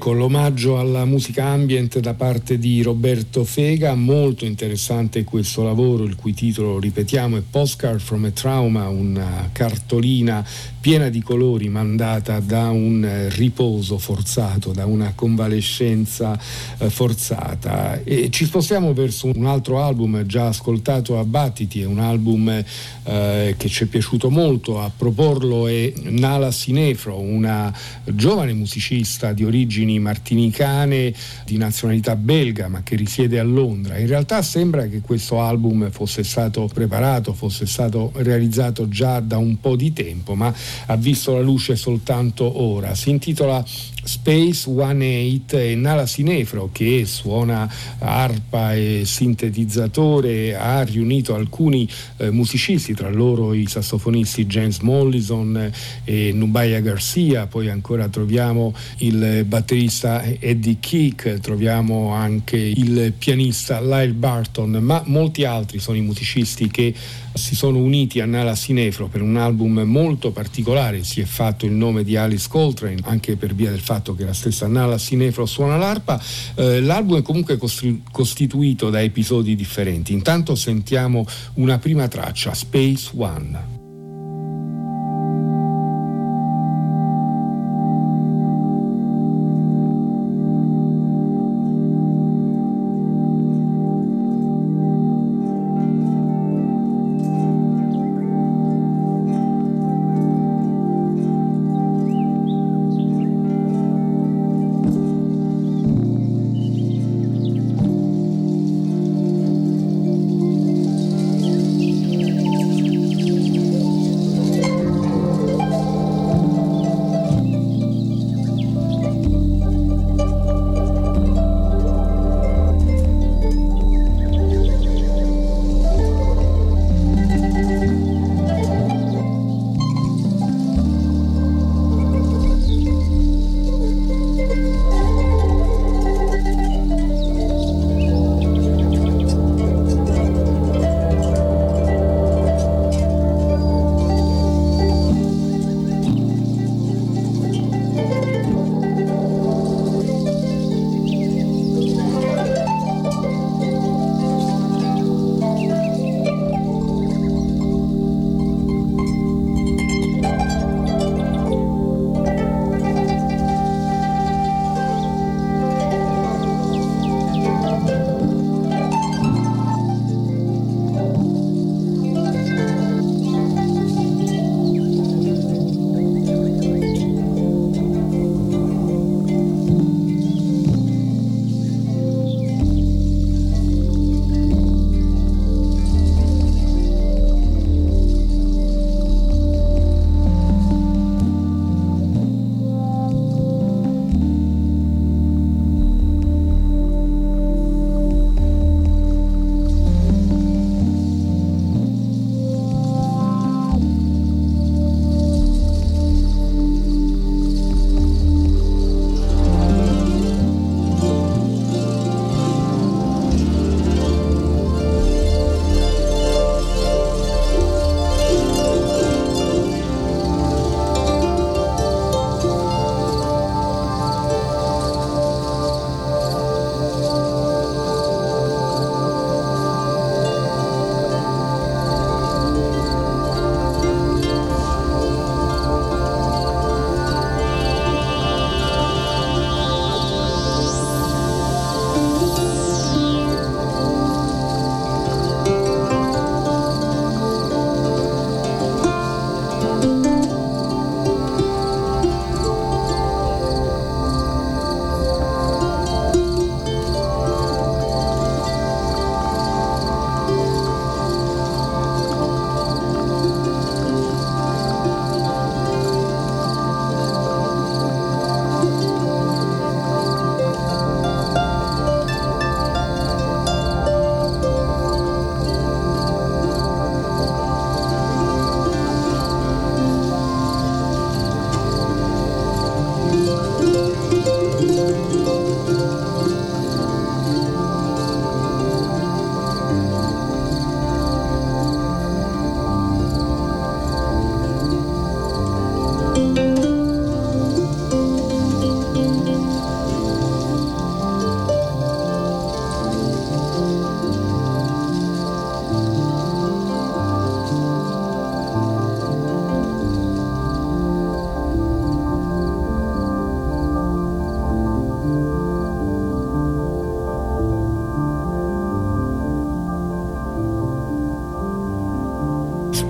Ecco 0.04 0.12
l'omaggio 0.12 0.78
alla 0.78 1.06
musica 1.06 1.46
ambient 1.46 1.98
da 1.98 2.12
parte 2.12 2.58
di 2.58 2.82
Roberto 2.82 3.42
Fega, 3.42 3.94
molto 3.94 4.44
interessante 4.44 5.24
questo 5.24 5.62
lavoro, 5.62 6.04
il 6.04 6.14
cui 6.14 6.34
titolo, 6.34 6.78
ripetiamo, 6.78 7.38
è 7.38 7.42
Postcard 7.48 8.00
from 8.00 8.26
a 8.26 8.30
Trauma, 8.30 8.86
una 8.88 9.48
cartolina 9.50 10.46
piena 10.84 11.08
di 11.08 11.22
colori 11.22 11.70
mandata 11.70 12.40
da 12.40 12.68
un 12.68 13.28
riposo 13.30 13.96
forzato, 13.96 14.72
da 14.72 14.84
una 14.84 15.12
convalescenza 15.14 16.38
eh, 16.76 16.90
forzata. 16.90 18.02
E 18.04 18.28
ci 18.28 18.44
spostiamo 18.44 18.92
verso 18.92 19.30
un 19.34 19.46
altro 19.46 19.82
album 19.82 20.26
già 20.26 20.48
ascoltato 20.48 21.18
a 21.18 21.24
Battiti, 21.24 21.80
è 21.80 21.86
un 21.86 22.00
album 22.00 22.62
eh, 23.04 23.54
che 23.56 23.68
ci 23.68 23.84
è 23.84 23.86
piaciuto 23.86 24.28
molto, 24.28 24.78
a 24.78 24.90
proporlo 24.94 25.68
è 25.68 25.90
Nala 26.02 26.50
Sinefro, 26.50 27.18
una 27.18 27.72
giovane 28.04 28.52
musicista 28.52 29.32
di 29.32 29.42
origini 29.42 29.52
origini 29.64 29.98
martinicane 29.98 31.14
di 31.44 31.56
nazionalità 31.56 32.16
belga 32.16 32.68
ma 32.68 32.82
che 32.82 32.96
risiede 32.96 33.38
a 33.38 33.42
Londra. 33.42 33.98
In 33.98 34.06
realtà 34.06 34.42
sembra 34.42 34.86
che 34.86 35.00
questo 35.00 35.40
album 35.40 35.90
fosse 35.90 36.22
stato 36.22 36.68
preparato, 36.72 37.32
fosse 37.32 37.66
stato 37.66 38.12
realizzato 38.16 38.88
già 38.88 39.20
da 39.20 39.38
un 39.38 39.58
po' 39.60 39.76
di 39.76 39.92
tempo 39.92 40.34
ma 40.34 40.52
ha 40.86 40.96
visto 40.96 41.32
la 41.32 41.40
luce 41.40 41.76
soltanto 41.76 42.62
ora. 42.62 42.94
Si 42.94 43.10
intitola 43.10 43.64
Space 44.04 44.68
18 44.68 45.56
e 45.56 45.74
Nala 45.74 46.06
Sinefro 46.06 46.68
che 46.70 47.04
suona 47.06 47.70
arpa 47.98 48.74
e 48.74 49.02
sintetizzatore 49.04 50.54
ha 50.56 50.82
riunito 50.82 51.34
alcuni 51.34 51.88
eh, 52.18 52.30
musicisti, 52.30 52.92
tra 52.94 53.08
loro 53.08 53.54
i 53.54 53.66
sassofonisti 53.66 54.46
James 54.46 54.78
Mollison 54.80 55.72
e 56.04 56.32
Nubaya 56.32 56.80
Garcia, 56.80 57.46
poi 57.46 57.70
ancora 57.70 58.08
troviamo 58.08 58.74
il 58.98 59.44
batterista 59.46 60.22
Eddie 60.22 60.76
Keek, 60.80 61.40
troviamo 61.40 62.10
anche 62.10 62.56
il 62.56 63.12
pianista 63.16 63.80
Lyle 63.80 64.12
Barton, 64.12 64.70
ma 64.82 65.02
molti 65.06 65.44
altri 65.44 65.78
sono 65.78 65.96
i 65.96 66.02
musicisti 66.02 66.70
che 66.70 66.94
si 67.34 67.54
sono 67.56 67.78
uniti 67.78 68.20
a 68.20 68.26
Nala 68.26 68.54
Sinefro 68.54 69.08
per 69.08 69.20
un 69.20 69.36
album 69.36 69.80
molto 69.80 70.30
particolare, 70.30 71.02
si 71.04 71.20
è 71.20 71.24
fatto 71.24 71.66
il 71.66 71.72
nome 71.72 72.04
di 72.04 72.16
Alice 72.16 72.48
Coltrane 72.48 73.02
anche 73.02 73.36
per 73.36 73.54
via 73.54 73.70
del 73.70 73.80
fatto 73.80 74.14
che 74.14 74.24
la 74.24 74.32
stessa 74.32 74.66
Nala 74.66 74.98
Sinefro 74.98 75.44
suona 75.44 75.76
l'arpa, 75.76 76.20
eh, 76.54 76.80
l'album 76.80 77.18
è 77.18 77.22
comunque 77.22 77.58
costituito 77.58 78.90
da 78.90 79.02
episodi 79.02 79.54
differenti. 79.54 80.12
Intanto 80.12 80.54
sentiamo 80.54 81.26
una 81.54 81.78
prima 81.78 82.08
traccia, 82.08 82.54
Space 82.54 83.10
One. 83.16 83.73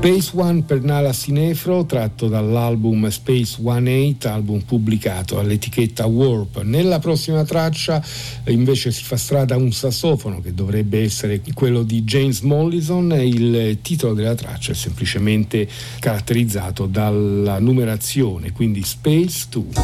Space 0.05 0.33
One 0.35 0.65
per 0.65 0.83
Nala 0.83 1.15
Sinefro, 1.15 1.87
tratto 1.87 2.29
dall'album 2.29 3.09
Space 3.09 3.57
One 3.63 4.11
8, 4.11 4.29
album 4.29 4.61
pubblicato 4.61 5.39
all'etichetta 5.39 6.05
Warp. 6.05 6.61
Nella 6.61 6.99
prossima 6.99 7.43
traccia 7.43 8.05
invece 8.49 8.93
si 8.93 9.03
fa 9.03 9.17
strada 9.17 9.57
un 9.57 9.73
sassofono 9.73 10.43
che 10.43 10.53
dovrebbe 10.53 11.01
essere 11.01 11.41
quello 11.55 11.83
di 11.85 12.03
James 12.03 12.41
Mollison 12.41 13.13
il 13.13 13.79
titolo 13.81 14.13
della 14.13 14.35
traccia 14.35 14.73
è 14.73 14.75
semplicemente 14.75 15.67
caratterizzato 16.01 16.85
dalla 16.85 17.59
numerazione, 17.59 18.53
quindi 18.53 18.83
Space 18.83 19.47
2. 19.49 19.84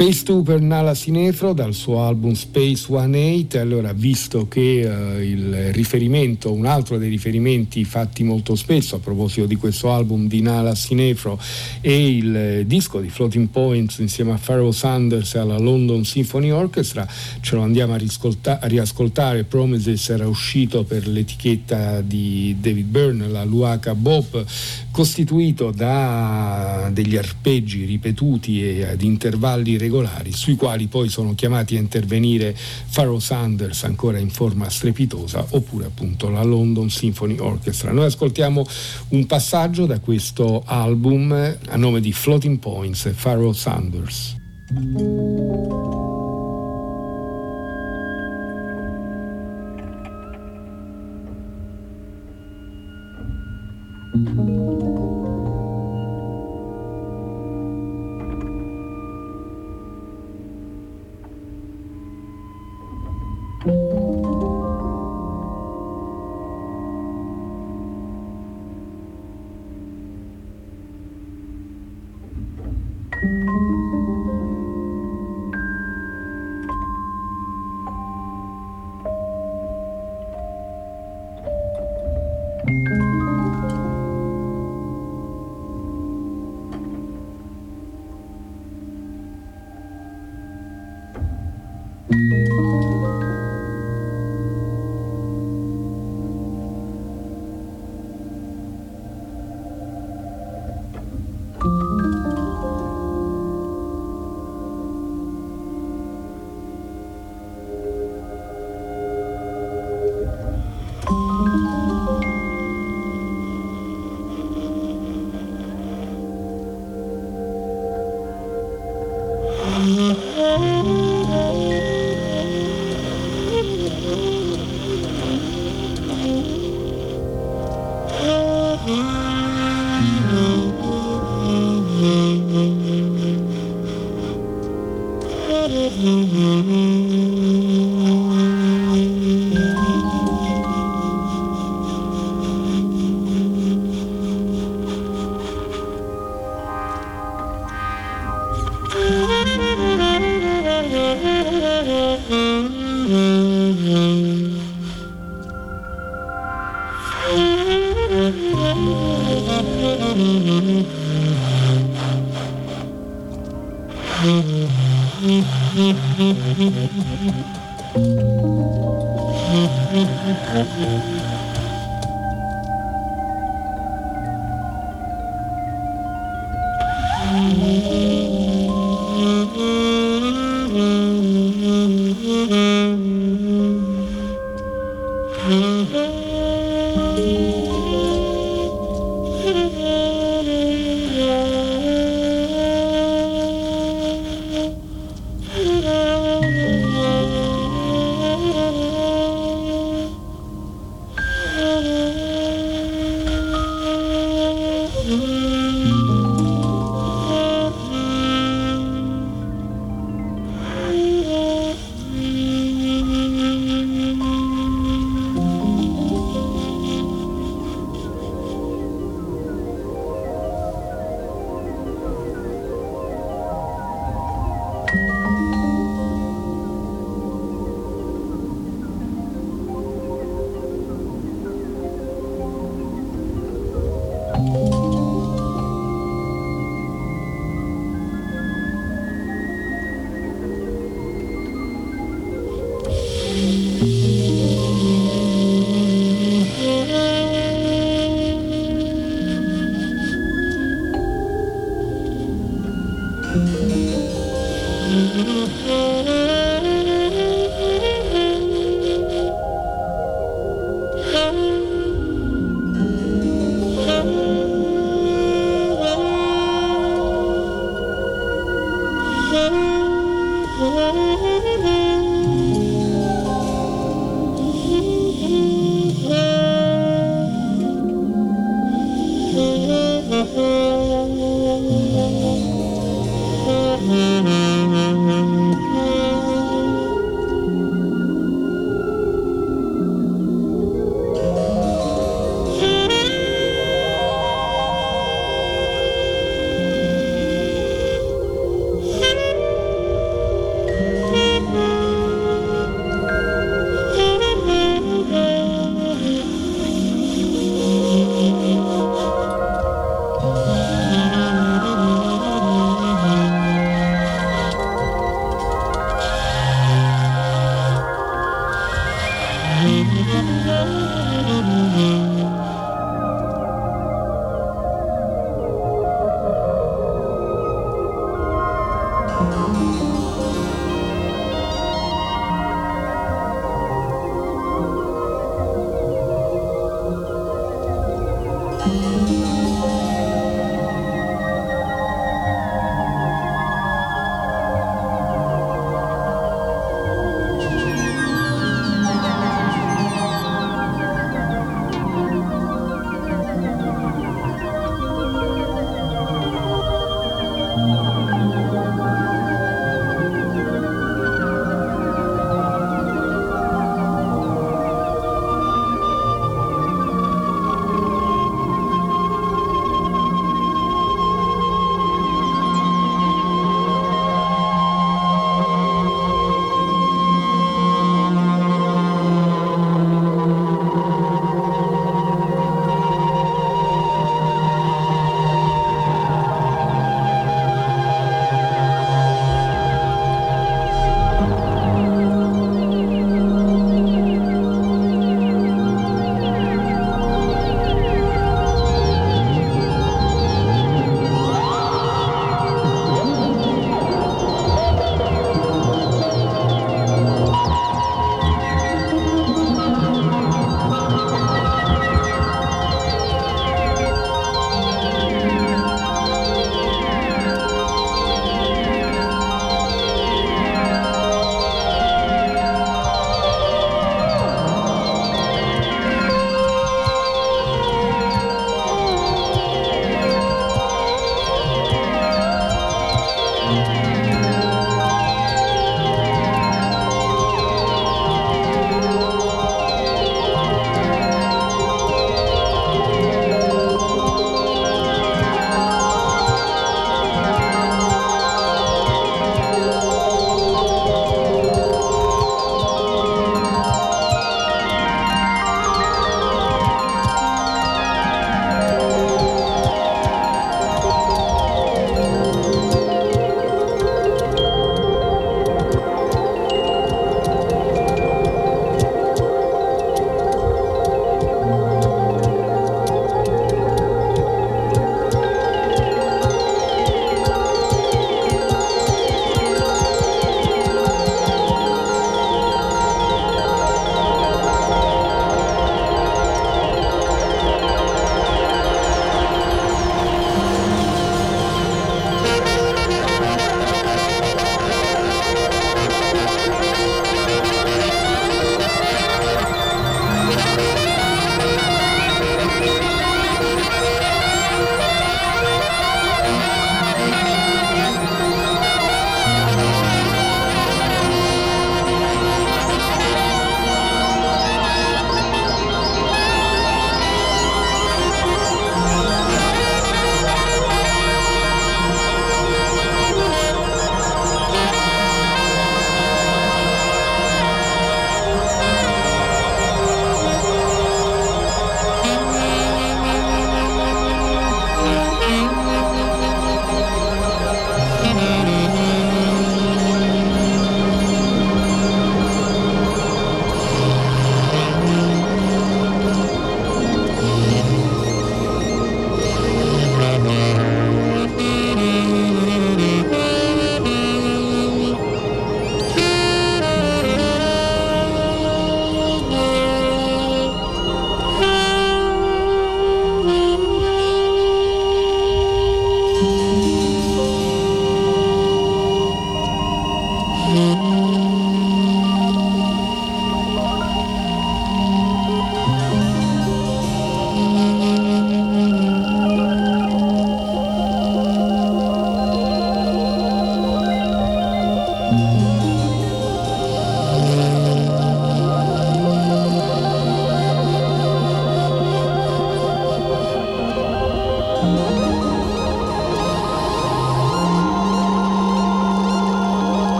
Space 0.00 0.24
2 0.24 0.42
per 0.44 0.60
Nala 0.62 0.94
Sinefro 0.94 1.52
dal 1.52 1.74
suo 1.74 2.02
album 2.02 2.32
Space 2.32 2.86
18, 2.88 3.58
allora 3.58 3.92
visto 3.92 4.48
che 4.48 4.82
uh, 4.88 5.20
il 5.20 5.74
riferimento, 5.74 6.50
un 6.50 6.64
altro 6.64 6.96
dei 6.96 7.10
riferimenti 7.10 7.84
fatti 7.84 8.24
molto 8.24 8.54
spesso 8.54 8.96
a 8.96 8.98
proposito 8.98 9.44
di 9.44 9.56
questo 9.56 9.92
album 9.92 10.26
di 10.26 10.40
Nala 10.40 10.74
Sinefro 10.74 11.38
è 11.82 11.90
il 11.90 12.34
eh, 12.34 12.66
disco 12.66 12.98
di 13.00 13.10
Floating 13.10 13.48
Points 13.48 13.98
insieme 13.98 14.32
a 14.32 14.40
Pharaoh 14.42 14.72
Sanders 14.72 15.34
e 15.34 15.38
alla 15.38 15.58
London 15.58 16.02
Symphony 16.02 16.48
Orchestra, 16.48 17.06
ce 17.42 17.54
lo 17.56 17.60
andiamo 17.60 17.92
a, 17.92 17.98
riscolta- 17.98 18.58
a 18.58 18.66
riascoltare, 18.68 19.44
Promises 19.44 20.08
era 20.08 20.26
uscito 20.26 20.82
per 20.82 21.06
l'etichetta 21.06 22.00
di 22.00 22.56
David 22.58 22.86
Byrne, 22.86 23.28
la 23.28 23.44
Luaca 23.44 23.94
Bob, 23.94 24.46
costituito 24.90 25.70
da 25.70 26.90
degli 26.92 27.16
arpeggi 27.16 27.84
ripetuti 27.84 28.62
e 28.62 28.84
ad 28.84 29.02
intervalli 29.02 29.76
regolari 29.76 30.32
sui 30.32 30.56
quali 30.56 30.86
poi 30.86 31.08
sono 31.08 31.34
chiamati 31.34 31.76
a 31.76 31.78
intervenire 31.78 32.56
Pharaoh 32.92 33.20
Sanders 33.20 33.84
ancora 33.84 34.18
in 34.18 34.30
forma 34.30 34.68
strepitosa 34.68 35.46
oppure 35.50 35.86
appunto 35.86 36.28
la 36.28 36.42
London 36.42 36.90
Symphony 36.90 37.38
Orchestra. 37.38 37.92
Noi 37.92 38.06
ascoltiamo 38.06 38.66
un 39.08 39.26
passaggio 39.26 39.86
da 39.86 40.00
questo 40.00 40.62
album 40.66 41.32
a 41.32 41.76
nome 41.76 42.00
di 42.00 42.12
Floating 42.12 42.58
Points 42.58 43.12
Pharaoh 43.16 43.52
Sanders. 43.52 44.36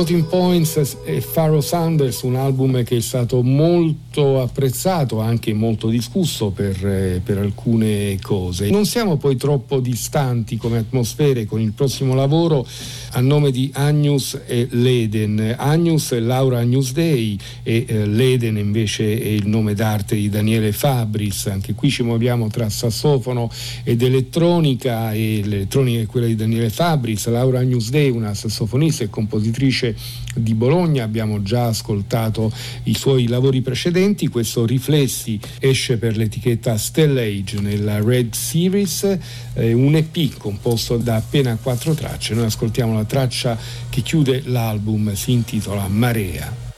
Floating 0.00 0.28
Points 0.28 0.96
e 1.04 1.20
Pharaoh 1.20 1.60
Sanders, 1.60 2.22
un 2.22 2.34
album 2.34 2.82
che 2.84 2.96
è 2.96 3.00
stato 3.00 3.42
molto 3.42 4.09
apprezzato, 4.12 5.20
anche 5.20 5.52
molto 5.52 5.88
discusso 5.88 6.50
per, 6.50 6.84
eh, 6.84 7.20
per, 7.24 7.38
alcune 7.38 8.18
cose. 8.20 8.68
Non 8.68 8.84
siamo 8.84 9.16
poi 9.16 9.36
troppo 9.36 9.78
distanti 9.78 10.56
come 10.56 10.78
atmosfere 10.78 11.46
con 11.46 11.60
il 11.60 11.72
prossimo 11.72 12.14
lavoro 12.14 12.66
a 13.12 13.20
nome 13.20 13.52
di 13.52 13.70
Agnus 13.72 14.38
e 14.46 14.66
Leden. 14.70 15.54
Agnus 15.56 16.10
è 16.10 16.18
Laura 16.18 16.58
Agnus 16.58 16.92
Dei 16.92 17.38
e 17.62 17.84
eh, 17.86 18.06
Leden 18.06 18.56
invece 18.56 19.04
è 19.20 19.28
il 19.28 19.46
nome 19.46 19.74
d'arte 19.74 20.16
di 20.16 20.28
Daniele 20.28 20.72
Fabris. 20.72 21.46
Anche 21.46 21.74
qui 21.74 21.90
ci 21.90 22.02
muoviamo 22.02 22.48
tra 22.48 22.68
sassofono 22.68 23.48
ed 23.84 24.02
elettronica 24.02 25.12
e 25.12 25.40
l'elettronica 25.44 26.02
è 26.02 26.06
quella 26.06 26.26
di 26.26 26.34
Daniele 26.34 26.70
Fabris. 26.70 27.28
Laura 27.28 27.60
Agnus 27.60 27.90
Dei, 27.90 28.10
una 28.10 28.34
sassofonista 28.34 29.04
e 29.04 29.10
compositrice 29.10 29.94
di 30.34 30.54
Bologna, 30.54 31.04
abbiamo 31.04 31.42
già 31.42 31.66
ascoltato 31.66 32.52
i 32.84 32.94
suoi 32.94 33.26
lavori 33.26 33.60
precedenti, 33.60 34.28
questo 34.28 34.64
Riflessi 34.64 35.38
esce 35.58 35.96
per 35.96 36.16
l'etichetta 36.16 36.76
Stellage 36.76 37.60
nella 37.60 38.02
Red 38.02 38.34
Series, 38.34 39.18
eh, 39.54 39.72
un 39.72 39.94
EP 39.94 40.36
composto 40.36 40.96
da 40.96 41.16
appena 41.16 41.56
quattro 41.60 41.94
tracce, 41.94 42.34
noi 42.34 42.44
ascoltiamo 42.44 42.94
la 42.94 43.04
traccia 43.04 43.58
che 43.88 44.02
chiude 44.02 44.42
l'album, 44.46 45.12
si 45.14 45.32
intitola 45.32 45.88
Marea. 45.88 46.69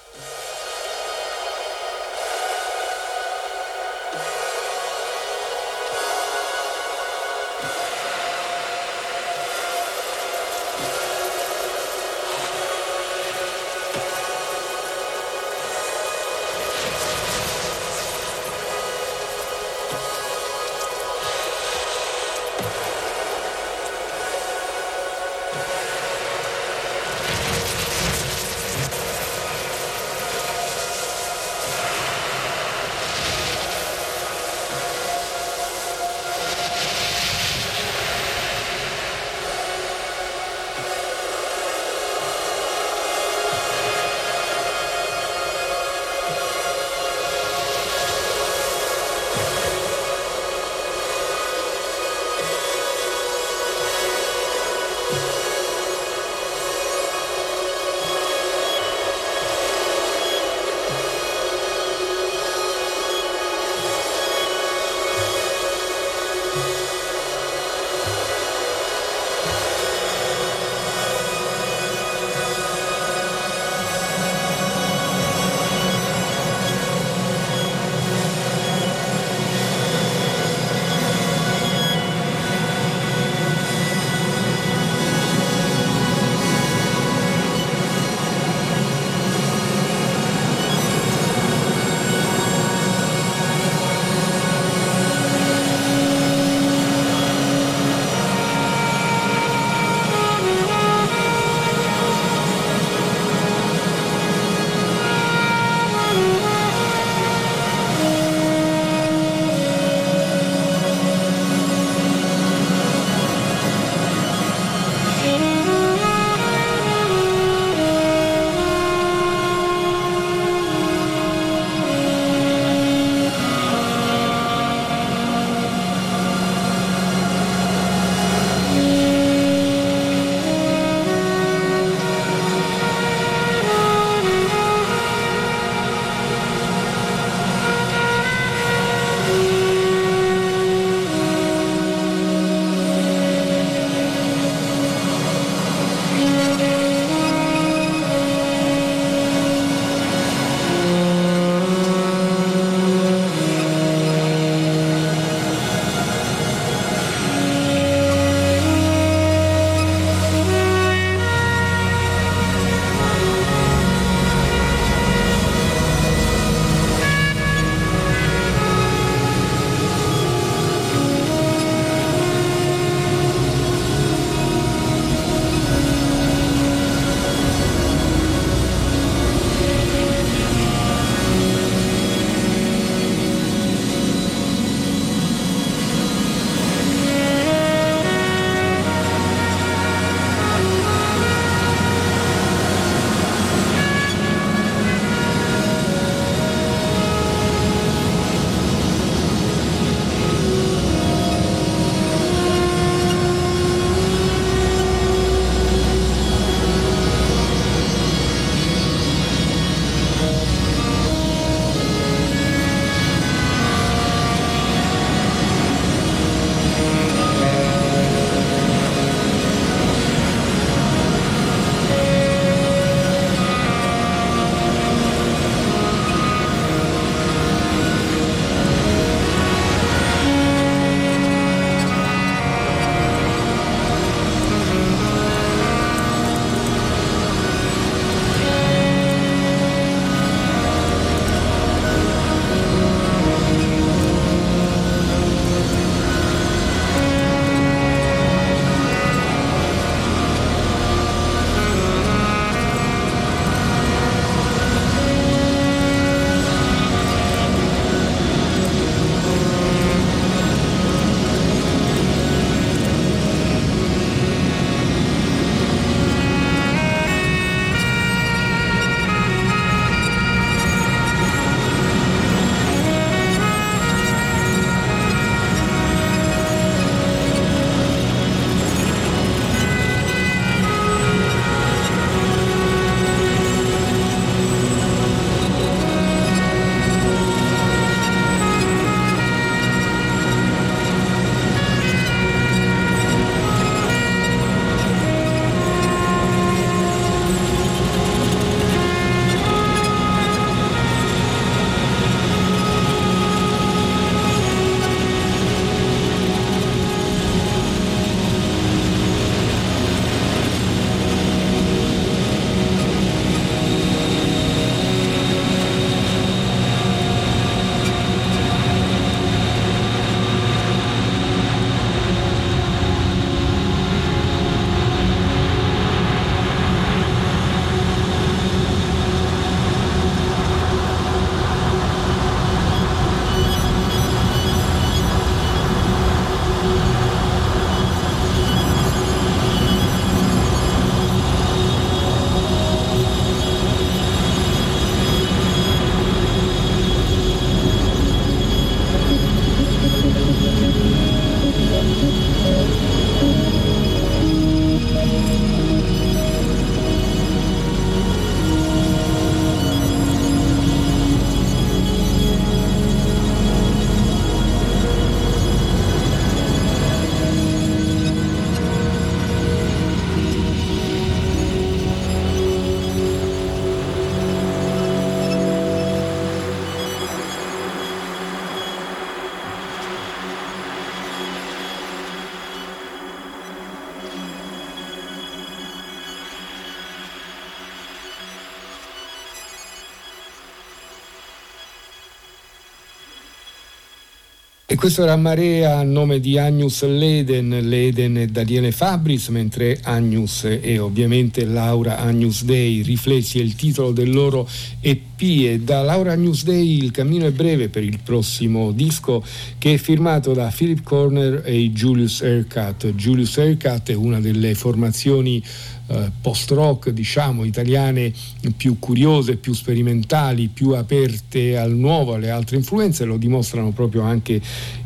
Questo 394.82 395.04
era 395.04 395.14
Marea 395.14 395.78
a 395.78 395.84
nome 395.84 396.18
di 396.18 396.36
Agnus 396.38 396.82
Leden, 396.82 397.50
Leden 397.68 398.16
e 398.16 398.26
Daniele 398.26 398.72
Fabris, 398.72 399.28
mentre 399.28 399.78
Agnus 399.80 400.42
e 400.60 400.80
ovviamente 400.80 401.44
Laura 401.44 401.98
Agnus 401.98 402.42
Dei, 402.42 402.82
riflessi 402.82 403.38
è 403.38 403.42
il 403.42 403.54
titolo 403.54 403.92
del 403.92 404.10
loro 404.10 404.48
EP 404.80 405.11
e 405.22 405.60
da 405.60 405.82
Laura 405.82 406.16
Dei 406.16 406.82
il 406.82 406.90
cammino 406.90 407.26
è 407.26 407.30
breve 407.30 407.68
per 407.68 407.84
il 407.84 408.00
prossimo 408.02 408.72
disco 408.72 409.22
che 409.56 409.74
è 409.74 409.76
firmato 409.76 410.32
da 410.32 410.52
Philip 410.54 410.82
Corner 410.82 411.42
e 411.44 411.70
Julius 411.70 412.22
Aircut. 412.22 412.92
Julius 412.94 413.38
Aircut 413.38 413.90
è 413.90 413.94
una 413.94 414.18
delle 414.18 414.56
formazioni 414.56 415.40
eh, 415.86 416.10
post-rock, 416.20 416.90
diciamo, 416.90 417.44
italiane 417.44 418.12
più 418.56 418.80
curiose, 418.80 419.36
più 419.36 419.52
sperimentali, 419.52 420.48
più 420.48 420.70
aperte 420.70 421.56
al 421.56 421.72
nuovo, 421.72 422.14
alle 422.14 422.30
altre 422.30 422.56
influenze, 422.56 423.04
lo 423.04 423.16
dimostrano 423.16 423.70
proprio 423.70 424.02
anche 424.02 424.40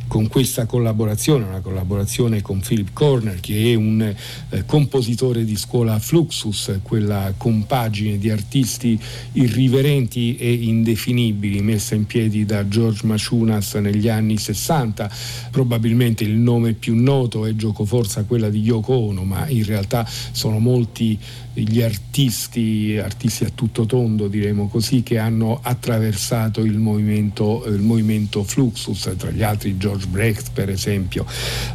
con 0.08 0.28
questa 0.28 0.66
collaborazione, 0.66 1.44
una 1.44 1.60
collaborazione 1.60 2.42
con 2.42 2.60
Philip 2.60 2.90
Corner 2.92 3.40
che 3.40 3.72
è 3.72 3.74
un 3.74 4.00
eh, 4.02 4.64
compositore 4.64 5.44
di 5.44 5.56
scuola 5.56 5.98
Fluxus, 5.98 6.80
quella 6.82 7.34
compagine 7.36 8.18
di 8.18 8.30
artisti 8.30 8.98
irriverenti 9.32 10.36
e 10.36 10.52
indefinibili 10.52 11.60
messa 11.60 11.94
in 11.94 12.06
piedi 12.06 12.44
da 12.44 12.66
George 12.68 13.06
Maciunas 13.06 13.74
negli 13.74 14.08
anni 14.08 14.38
60. 14.38 15.10
Probabilmente 15.50 16.24
il 16.24 16.36
nome 16.36 16.72
più 16.72 16.94
noto 16.94 17.46
è 17.46 17.54
giocoforza 17.54 18.24
quella 18.24 18.48
di 18.48 18.60
Yoko 18.60 18.94
Ono, 18.94 19.24
ma 19.24 19.48
in 19.48 19.64
realtà 19.64 20.06
sono 20.06 20.58
molti 20.58 21.18
gli 21.62 21.80
artisti, 21.80 22.98
artisti 23.02 23.44
a 23.44 23.50
tutto 23.54 23.86
tondo 23.86 24.28
diremo 24.28 24.68
così, 24.68 25.02
che 25.02 25.18
hanno 25.18 25.58
attraversato 25.62 26.60
il 26.60 26.76
movimento, 26.76 27.64
il 27.66 27.80
movimento 27.80 28.42
Fluxus, 28.42 29.14
tra 29.16 29.30
gli 29.30 29.42
altri 29.42 29.78
George 29.78 30.06
Brecht 30.06 30.50
per 30.52 30.68
esempio. 30.68 31.24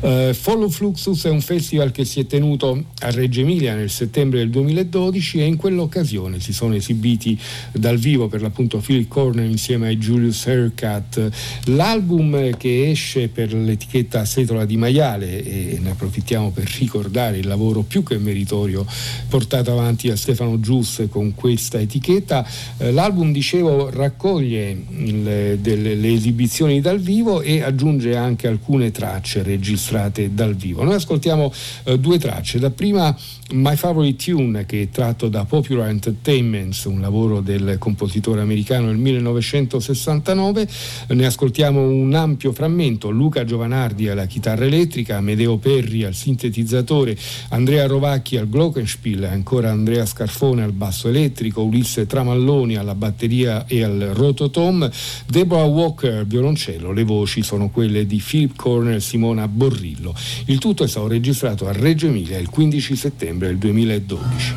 Uh, 0.02 0.34
Follow 0.34 0.70
Fluxus 0.70 1.26
è 1.26 1.30
un 1.30 1.42
festival 1.42 1.92
che 1.92 2.06
si 2.06 2.20
è 2.20 2.28
tenuto 2.28 2.84
a 3.00 3.10
Reggio 3.10 3.42
Emilia 3.42 3.74
nel 3.74 3.90
settembre 3.90 4.40
del 4.40 4.50
2012 4.52 5.40
e 5.40 5.46
in 5.46 5.56
quell'occasione 5.56 6.40
si 6.40 6.54
sono 6.54 6.76
esibiti 6.76 7.38
dal 7.72 7.98
vivo 7.98 8.28
per 8.28 8.42
l'appunto 8.42 8.78
Phil 8.78 9.08
Corner 9.08 9.46
insieme 9.46 9.88
a 9.88 9.96
Julius 9.96 10.46
Haircut. 10.46 11.30
L'album 11.66 12.56
che 12.58 12.90
esce 12.92 13.30
per 13.30 13.54
l'etichetta 13.54 14.26
Setola 14.26 14.66
di 14.66 14.78
Maiale 14.78 15.44
e 15.44 15.80
ne 15.82 15.90
approfittiamo 15.90 16.52
per 16.52 16.72
ricordare 16.78 17.38
il 17.38 17.48
lavoro 17.48 17.82
più 17.82 18.04
che 18.04 18.18
meritorio 18.18 18.86
portato 19.28 19.71
avanti 19.72 20.10
a 20.10 20.16
Stefano 20.16 20.60
Gius 20.60 21.08
con 21.10 21.34
questa 21.36 21.80
etichetta. 21.80 22.46
Eh, 22.78 22.92
l'album, 22.92 23.32
dicevo, 23.32 23.90
raccoglie 23.90 24.70
il, 24.90 25.58
delle, 25.60 25.96
le 25.96 26.12
esibizioni 26.14 26.82
dal 26.82 27.00
vivo 27.00 27.42
e 27.42 27.62
aggiunge 27.62 28.16
anche 28.16 28.48
alcune 28.48 28.92
tracce 28.92 29.44
registrate 29.44 30.34
dal 30.34 30.56
vivo. 30.56 30.84
Noi 30.84 30.96
ascoltiamo 30.96 31.52
eh, 31.84 32.00
due 32.00 32.18
tracce. 32.18 32.60
Da 32.60 32.70
prima 32.70 33.16
My 33.52 33.76
Favorite 33.76 34.24
Tune, 34.24 34.66
che 34.66 34.84
è 34.84 34.90
tratto 34.90 35.28
da 35.28 35.46
Popular 35.46 35.90
Entertainment, 35.90 36.80
un 36.86 37.02
lavoro 37.02 37.42
del 37.42 37.76
compositore 37.78 38.42
americano 38.42 38.88
del 38.88 38.98
1969. 38.98 40.68
Ne 41.10 41.26
ascoltiamo 41.26 41.82
un 41.82 42.14
ampio 42.14 42.54
frammento. 42.54 43.10
Luca 43.10 43.44
Giovanardi 43.44 44.08
alla 44.08 44.26
chitarra 44.26 44.66
elettrica, 44.66 45.18
Amedeo 45.18 45.58
Perri 45.58 46.04
al 46.04 46.14
sintetizzatore, 46.14 47.18
Andrea 47.50 47.86
Rovacchi 47.88 48.38
al 48.38 48.50
glockenspiel, 48.50 49.26
ancora 49.26 49.61
Andrea 49.70 50.06
Scarfone 50.06 50.64
al 50.64 50.72
basso 50.72 51.08
elettrico, 51.08 51.62
Ulisse 51.62 52.06
Tramalloni 52.06 52.76
alla 52.76 52.96
batteria 52.96 53.66
e 53.68 53.84
al 53.84 54.12
rototom, 54.14 54.90
Deborah 55.28 55.64
Walker 55.64 56.14
al 56.14 56.28
violoncello. 56.28 56.92
Le 56.92 57.04
voci 57.04 57.44
sono 57.44 57.70
quelle 57.70 58.06
di 58.06 58.22
Philip 58.26 58.56
Corner 58.56 58.96
e 58.96 59.00
Simona 59.00 59.48
Borrillo. 59.48 60.14
Il 60.46 60.60
tutto 60.60 60.84
è 60.84 60.88
stato 60.88 61.08
registrato 61.08 61.68
a 61.68 61.72
Reggio 61.72 62.08
Emilia 62.08 62.38
il 62.38 62.50
15 62.50 62.96
settembre 62.96 63.48
del 63.48 63.58
2012. 63.58 64.56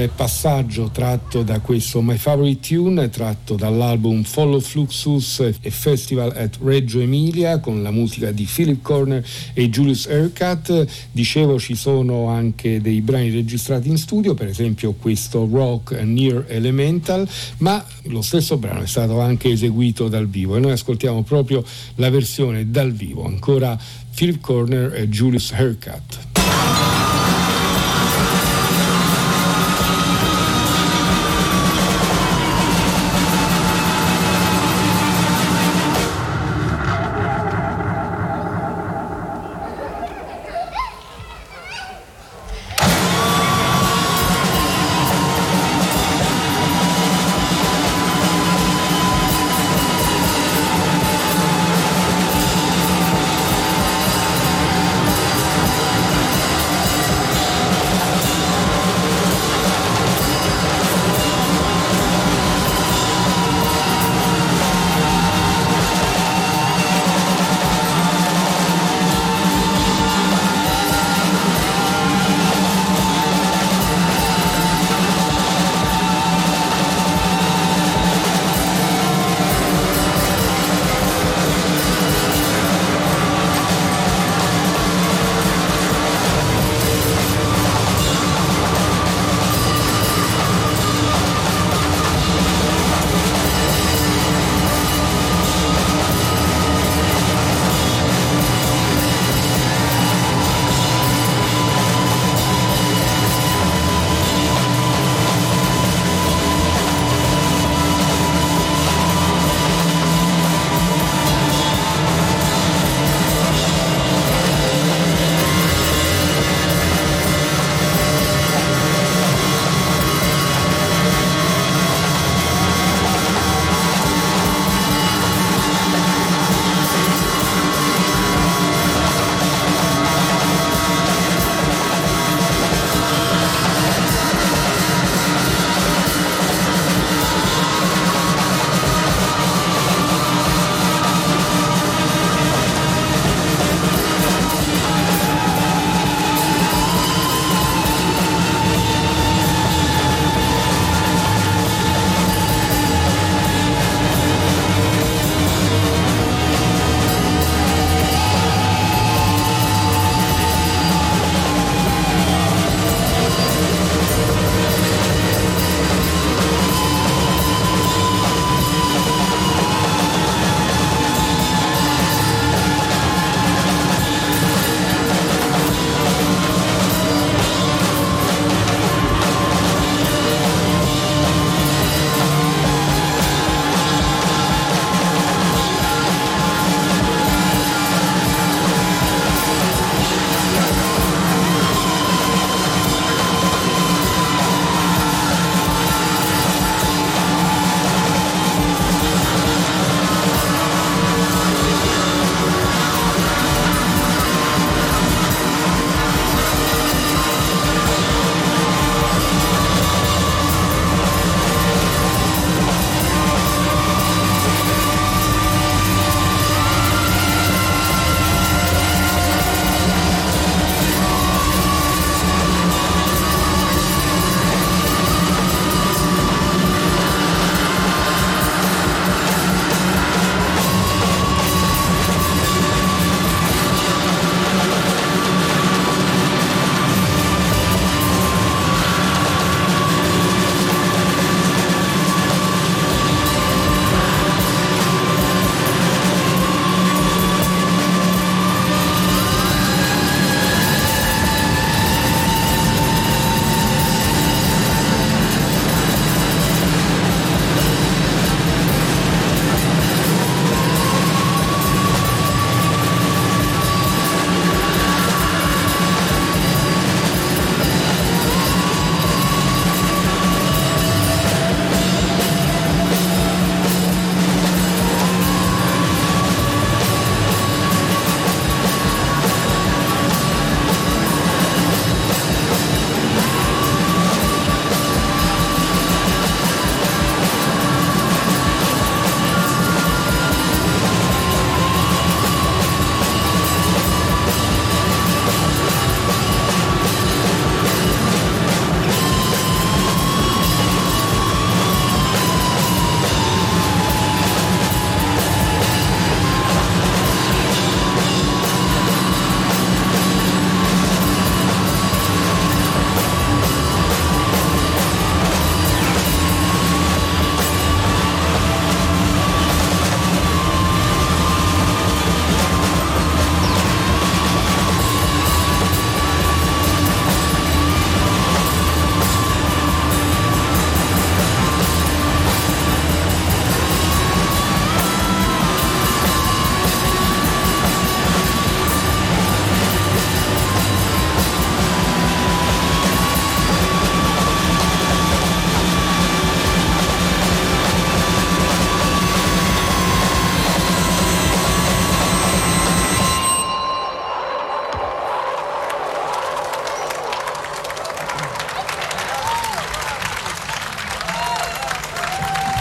Un 0.00 0.10
passaggio 0.14 0.88
tratto 0.90 1.42
da 1.42 1.60
questo 1.60 2.00
My 2.00 2.16
Favorite 2.16 2.66
Tune, 2.66 3.10
tratto 3.10 3.54
dall'album 3.54 4.22
Follow 4.22 4.60
Fluxus 4.60 5.40
e 5.60 5.70
Festival 5.70 6.32
at 6.34 6.58
Reggio 6.62 7.00
Emilia 7.00 7.58
con 7.60 7.82
la 7.82 7.90
musica 7.90 8.30
di 8.30 8.48
Philip 8.50 8.80
Corner 8.80 9.22
e 9.52 9.68
Julius 9.68 10.06
Ercat. 10.06 10.86
Dicevo 11.12 11.58
ci 11.58 11.74
sono 11.74 12.28
anche 12.28 12.80
dei 12.80 13.00
brani 13.02 13.30
registrati 13.30 13.88
in 13.88 13.98
studio, 13.98 14.34
per 14.34 14.48
esempio 14.48 14.92
questo 14.92 15.46
Rock 15.50 15.92
Near 15.92 16.46
Elemental, 16.48 17.28
ma 17.58 17.84
lo 18.04 18.22
stesso 18.22 18.56
brano 18.56 18.82
è 18.82 18.86
stato 18.86 19.20
anche 19.20 19.50
eseguito 19.50 20.08
dal 20.08 20.28
vivo 20.28 20.56
e 20.56 20.60
noi 20.60 20.72
ascoltiamo 20.72 21.22
proprio 21.22 21.62
la 21.96 22.08
versione 22.08 22.70
dal 22.70 22.92
vivo, 22.92 23.26
ancora 23.26 23.78
Philip 24.14 24.40
Corner 24.40 24.94
e 24.94 25.08
Julius 25.08 25.52
Ercat. 25.52 26.29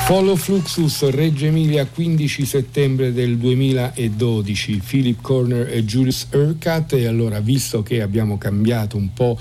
Follow 0.09 0.35
Fluxus, 0.35 1.07
Reggio 1.11 1.45
Emilia, 1.45 1.85
15 1.85 2.43
settembre 2.43 3.13
del 3.13 3.37
2012, 3.37 4.81
Philip 4.83 5.21
Corner 5.21 5.71
e 5.71 5.85
Julius 5.85 6.25
Urquhart 6.33 6.93
e 6.93 7.05
allora 7.05 7.39
visto 7.41 7.83
che 7.83 8.01
abbiamo 8.01 8.39
cambiato 8.39 8.97
un 8.97 9.13
po' 9.13 9.37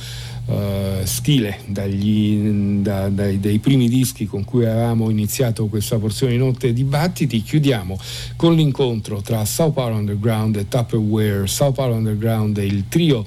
Uh, 0.48 1.04
stile 1.04 1.58
dagli, 1.66 2.80
da, 2.80 3.10
dai, 3.10 3.38
dai, 3.38 3.58
primi 3.58 3.86
dischi 3.86 4.24
con 4.24 4.44
cui 4.44 4.64
avevamo 4.64 5.10
iniziato 5.10 5.66
questa 5.66 5.98
porzione 5.98 6.32
di 6.32 6.38
notte 6.38 6.72
dibattiti, 6.72 7.42
chiudiamo 7.42 7.98
con 8.34 8.54
l'incontro 8.54 9.20
tra 9.20 9.44
Sao 9.44 9.72
Paulo 9.72 9.96
Underground 9.96 10.56
e 10.56 10.66
Tupperware. 10.66 11.46
Sao 11.46 11.72
Paulo 11.72 11.96
Underground 11.96 12.58
è 12.58 12.62
il 12.62 12.84
trio 12.88 13.26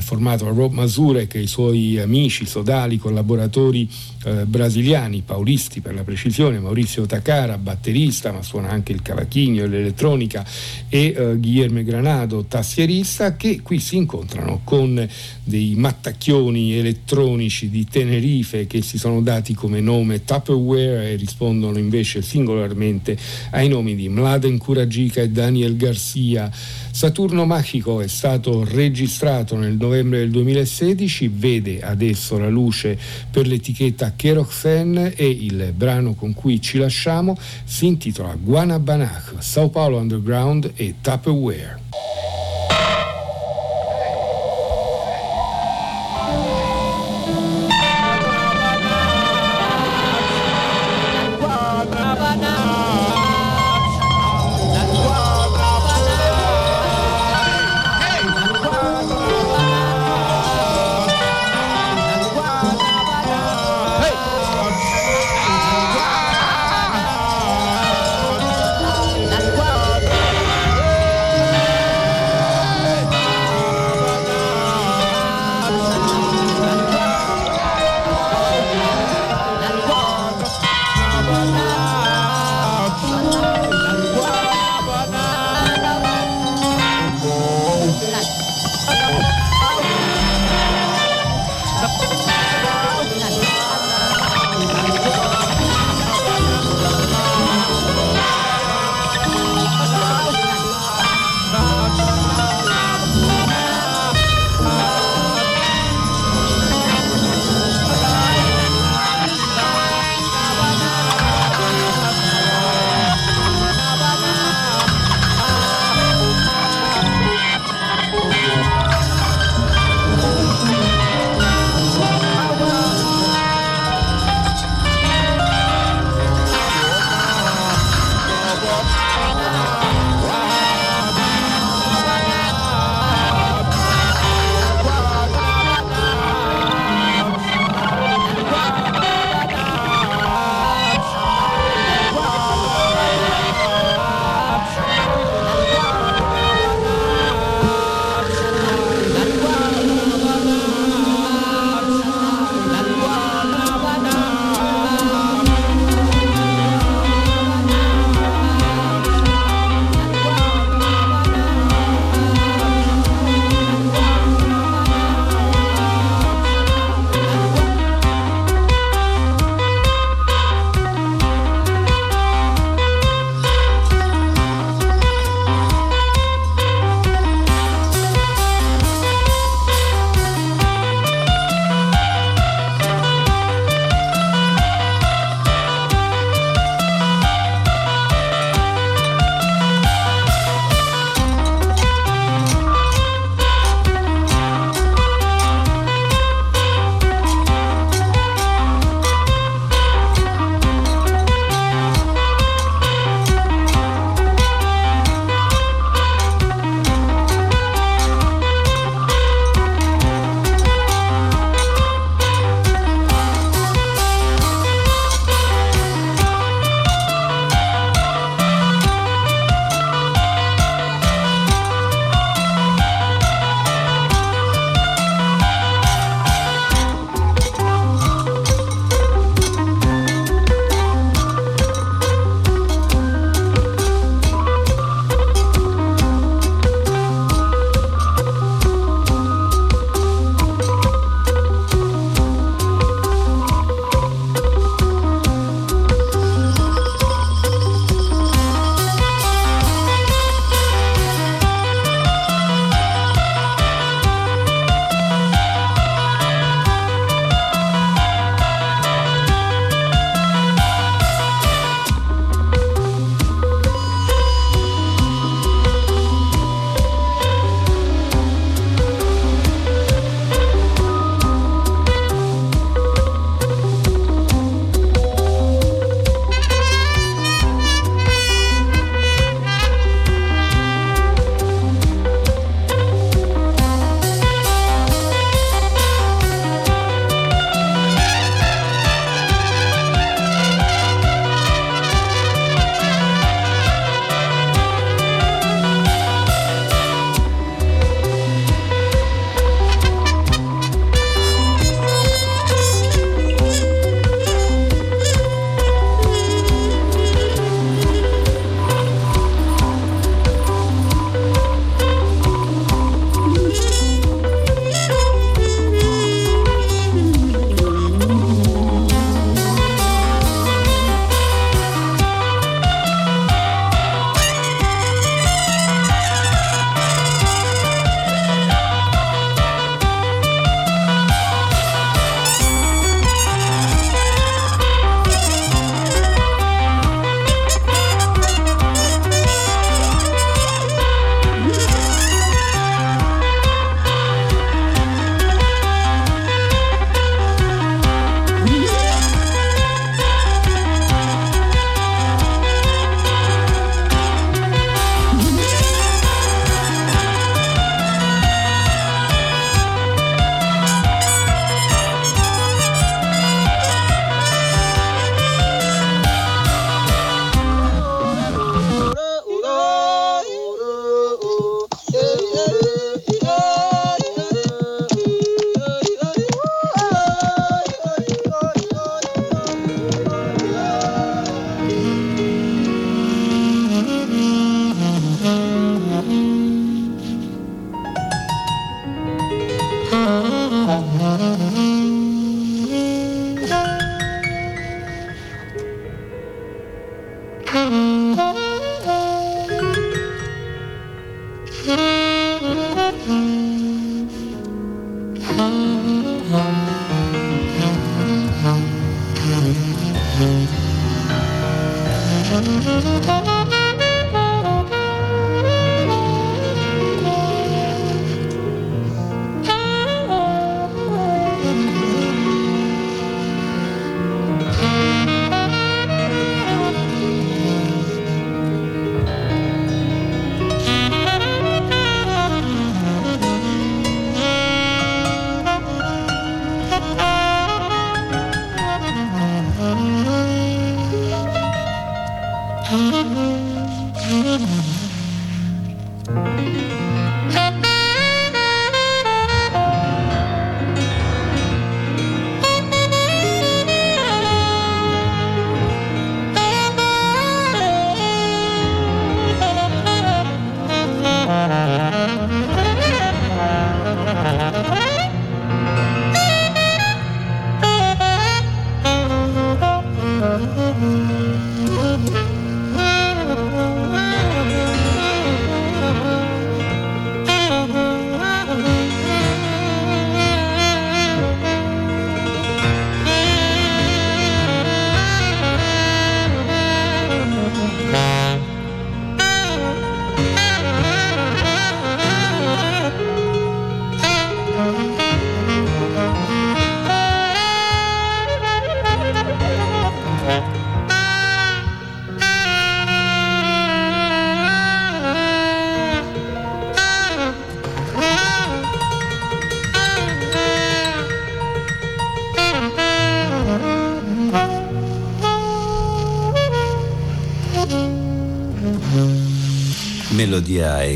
formato 0.00 0.44
da 0.44 0.50
Rob 0.50 0.72
Masurek 0.72 1.34
e 1.34 1.40
i 1.40 1.46
suoi 1.46 1.98
amici, 1.98 2.46
sodali, 2.46 2.98
collaboratori 2.98 3.88
eh, 4.24 4.44
brasiliani, 4.44 5.22
paulisti 5.24 5.80
per 5.80 5.94
la 5.94 6.02
precisione, 6.02 6.58
Maurizio 6.58 7.06
Takara, 7.06 7.58
batterista, 7.58 8.32
ma 8.32 8.42
suona 8.42 8.68
anche 8.68 8.92
il 8.92 9.02
cavachino 9.02 9.62
e 9.62 9.68
l'elettronica, 9.68 10.44
e 10.88 11.14
eh, 11.16 11.36
Guillermo 11.36 11.82
Granado, 11.82 12.44
tastierista, 12.44 13.36
che 13.36 13.60
qui 13.62 13.78
si 13.78 13.96
incontrano 13.96 14.60
con 14.64 15.08
dei 15.44 15.74
mattacchioni 15.76 16.74
elettronici 16.74 17.70
di 17.70 17.86
Tenerife 17.86 18.66
che 18.66 18.82
si 18.82 18.98
sono 18.98 19.22
dati 19.22 19.54
come 19.54 19.80
nome 19.80 20.24
Tupperware 20.24 21.10
e 21.10 21.16
rispondono 21.16 21.78
invece 21.78 22.22
singolarmente 22.22 23.16
ai 23.50 23.68
nomi 23.68 23.94
di 23.94 24.08
Mladen 24.08 24.58
Kuragica 24.58 25.20
e 25.22 25.30
Daniel 25.30 25.76
Garcia. 25.76 26.50
Saturno 26.98 27.46
Magico 27.46 28.00
è 28.00 28.08
stato 28.08 28.64
registrato 28.64 29.54
nel 29.54 29.76
novembre 29.76 30.18
del 30.18 30.32
2016, 30.32 31.30
vede 31.32 31.80
adesso 31.80 32.38
la 32.38 32.48
luce 32.48 32.98
per 33.30 33.46
l'etichetta 33.46 34.14
Keroxen 34.16 35.12
e 35.14 35.28
il 35.28 35.72
brano 35.76 36.14
con 36.14 36.34
cui 36.34 36.60
ci 36.60 36.76
lasciamo 36.76 37.38
si 37.62 37.86
intitola 37.86 38.34
Guanabanach, 38.34 39.34
Sao 39.38 39.68
Paulo 39.68 39.98
Underground 39.98 40.72
e 40.74 40.96
Tupperware. 41.00 41.78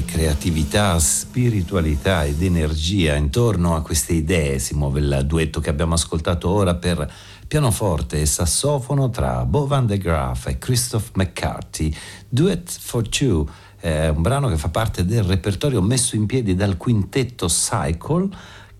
Creatività, 0.04 0.98
spiritualità 0.98 2.24
ed 2.24 2.42
energia 2.42 3.14
intorno 3.14 3.74
a 3.74 3.82
queste 3.82 4.12
idee 4.12 4.58
si 4.58 4.74
muove 4.74 5.00
il 5.00 5.22
duetto 5.26 5.60
che 5.60 5.70
abbiamo 5.70 5.94
ascoltato 5.94 6.48
ora 6.48 6.74
per 6.74 7.10
pianoforte 7.46 8.20
e 8.20 8.26
sassofono 8.26 9.10
tra 9.10 9.44
Bo 9.44 9.66
Van 9.66 9.86
de 9.86 9.98
Graaf 9.98 10.46
e 10.46 10.58
Christoph 10.58 11.10
McCarthy, 11.14 11.94
Duet 12.28 12.70
for 12.70 13.08
Two, 13.08 13.46
è 13.78 14.08
un 14.08 14.22
brano 14.22 14.48
che 14.48 14.56
fa 14.56 14.68
parte 14.68 15.04
del 15.04 15.24
repertorio 15.24 15.82
messo 15.82 16.14
in 16.16 16.26
piedi 16.26 16.54
dal 16.54 16.76
quintetto 16.76 17.48
Cycle 17.48 18.28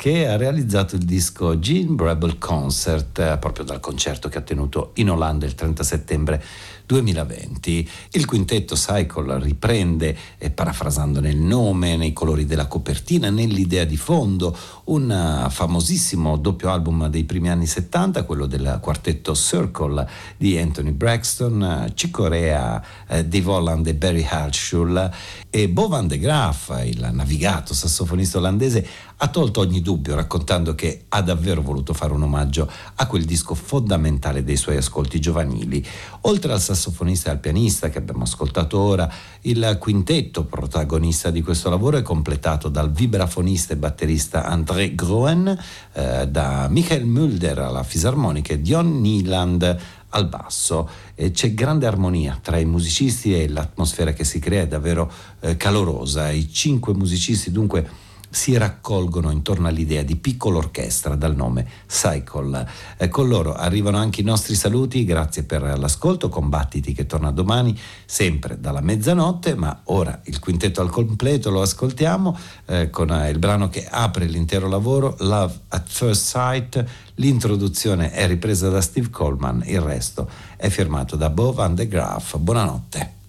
che 0.03 0.27
ha 0.27 0.37
realizzato 0.37 0.97
il 0.97 1.05
disco 1.05 1.61
Gene 1.61 1.95
Brable 1.95 2.37
Concert, 2.37 3.21
eh, 3.21 3.39
proprio 3.39 3.65
dal 3.65 3.79
concerto 3.79 4.29
che 4.29 4.39
ha 4.39 4.41
tenuto 4.41 4.91
in 4.95 5.09
Olanda 5.09 5.47
il 5.47 5.55
30 5.55 5.85
settembre 5.85 6.43
2020. 6.87 7.89
Il 8.11 8.27
quintetto 8.27 8.75
Cycle 8.75 9.39
riprende, 9.39 10.17
eh, 10.39 10.51
parafrasando 10.51 11.21
nel 11.21 11.37
nome, 11.37 11.97
nei 11.97 12.13
colori 12.13 12.45
della 12.45 12.67
copertina, 12.67 13.31
nell'idea 13.31 13.85
di 13.85 13.97
fondo, 13.97 14.57
un 14.85 15.09
uh, 15.09 15.49
famosissimo 15.49 16.37
doppio 16.37 16.71
album 16.71 17.09
dei 17.09 17.23
primi 17.23 17.49
anni 17.49 17.67
70, 17.67 18.25
quello 18.25 18.47
del 18.47 18.79
quartetto 18.83 19.35
Circle 19.35 20.07
di 20.37 20.59
Anthony 20.59 20.91
Braxton, 20.91 21.93
Cicorea, 21.95 22.83
uh, 23.09 23.23
Dave 23.23 23.81
e 23.85 23.95
Barry 23.95 24.27
Hartschul 24.29 25.11
e 25.49 25.69
Bo 25.69 25.87
van 25.87 26.09
de 26.09 26.19
Graaf, 26.19 26.75
il 26.85 27.09
navigato 27.13 27.73
sassofonista 27.73 28.39
olandese, 28.39 28.87
ha 29.25 29.29
tolto 29.29 29.61
ogni 29.61 29.81
dubbio 29.81 30.17
raccontando 30.17 30.75
che 30.75 31.05
ha 31.09 31.23
davvero 31.23 31.63
voluto 31.63 31.95
fare 31.95 32.13
un 32.13 32.25
omaggio 32.25 32.69
a 32.97 33.07
quel 33.07 33.25
disco 33.25 33.55
fondamentale 33.55 34.43
dei 34.43 34.57
suoi 34.57 34.77
ascolti 34.77 35.21
giovanili. 35.21 35.85
Oltre 36.23 36.53
al 36.53 36.61
sassofonista 36.61 37.29
e 37.29 37.33
al 37.35 37.39
pianista 37.39 37.89
che 37.89 37.99
abbiamo 37.99 38.25
ascoltato 38.25 38.81
ora, 38.81 39.09
il 39.43 39.77
quintetto 39.79 40.45
protagonista 40.45 41.31
di 41.31 41.41
questo 41.41 41.71
lavoro 41.71 41.99
è 41.99 42.03
completato 42.03 42.69
dal 42.69 42.91
vibrafonista 42.91 43.75
e 43.75 43.77
batterista 43.77 44.45
André 44.45 44.97
Groen, 44.97 45.57
eh, 45.93 46.27
da 46.27 46.67
Michael 46.69 47.05
Mulder 47.05 47.61
alla 47.61 47.85
fisarmonica 47.85 48.55
e 48.55 48.61
Dion 48.61 49.01
Nieland 49.01 49.79
al 50.15 50.29
basso 50.29 50.91
e 51.15 51.31
c'è 51.31 51.55
grande 51.55 51.87
armonia 51.87 52.39
tra 52.43 52.59
i 52.59 52.65
musicisti 52.65 53.41
e 53.41 53.49
l'atmosfera 53.49 54.13
che 54.13 54.25
si 54.25 54.41
crea 54.41 54.63
è 54.63 54.67
davvero 54.67 55.11
eh, 55.41 55.57
calorosa. 55.57 56.31
I 56.31 56.53
cinque 56.53 56.93
musicisti 56.93 57.53
dunque 57.53 58.02
si 58.33 58.57
raccolgono 58.57 59.31
intorno 59.31 59.69
all'idea 59.69 60.03
di 60.03 60.17
piccola 60.17 60.57
orchestra 60.57 61.15
dal 61.17 61.37
nome 61.37 61.67
Cycle. 61.87 62.67
Eh, 62.97 63.09
con 63.09 63.29
loro 63.29 63.53
arrivano 63.55 63.99
anche 63.99 64.23
i 64.23 64.25
nostri 64.25 64.55
saluti, 64.55 65.05
grazie 65.05 65.43
per 65.43 65.79
l'ascolto, 65.79 66.31
combattiti 66.31 66.95
che 66.95 67.05
torna 67.05 67.31
domani, 67.31 67.79
sempre 68.07 68.59
dalla 68.59 68.81
mezzanotte, 68.81 69.55
ma 69.55 69.83
ora 69.85 70.19
il 70.25 70.39
quintetto 70.39 70.81
al 70.81 70.89
completo 70.89 71.51
lo 71.51 71.61
ascoltiamo 71.61 72.39
eh, 72.67 72.89
con 72.89 73.11
eh, 73.11 73.29
il 73.29 73.39
brano 73.39 73.69
che 73.69 73.87
apre 73.89 74.25
l'intero 74.25 74.67
lavoro, 74.67 75.15
Love 75.19 75.53
at 75.69 75.89
First 75.89 76.25
Sight, 76.25 76.85
l'introduzione 77.17 78.13
è 78.13 78.27
ripresa 78.27 78.71
da 78.71 78.81
Steve 78.81 79.11
Coleman, 79.11 79.63
il 79.67 79.81
resto 79.81 80.27
è 80.57 80.71
firmato 80.71 81.17
da 81.17 81.29
Bo 81.29 81.53
Van 81.53 81.75
de 81.75 81.87
Graaf. 81.87 82.39
Buonanotte. 82.39 83.21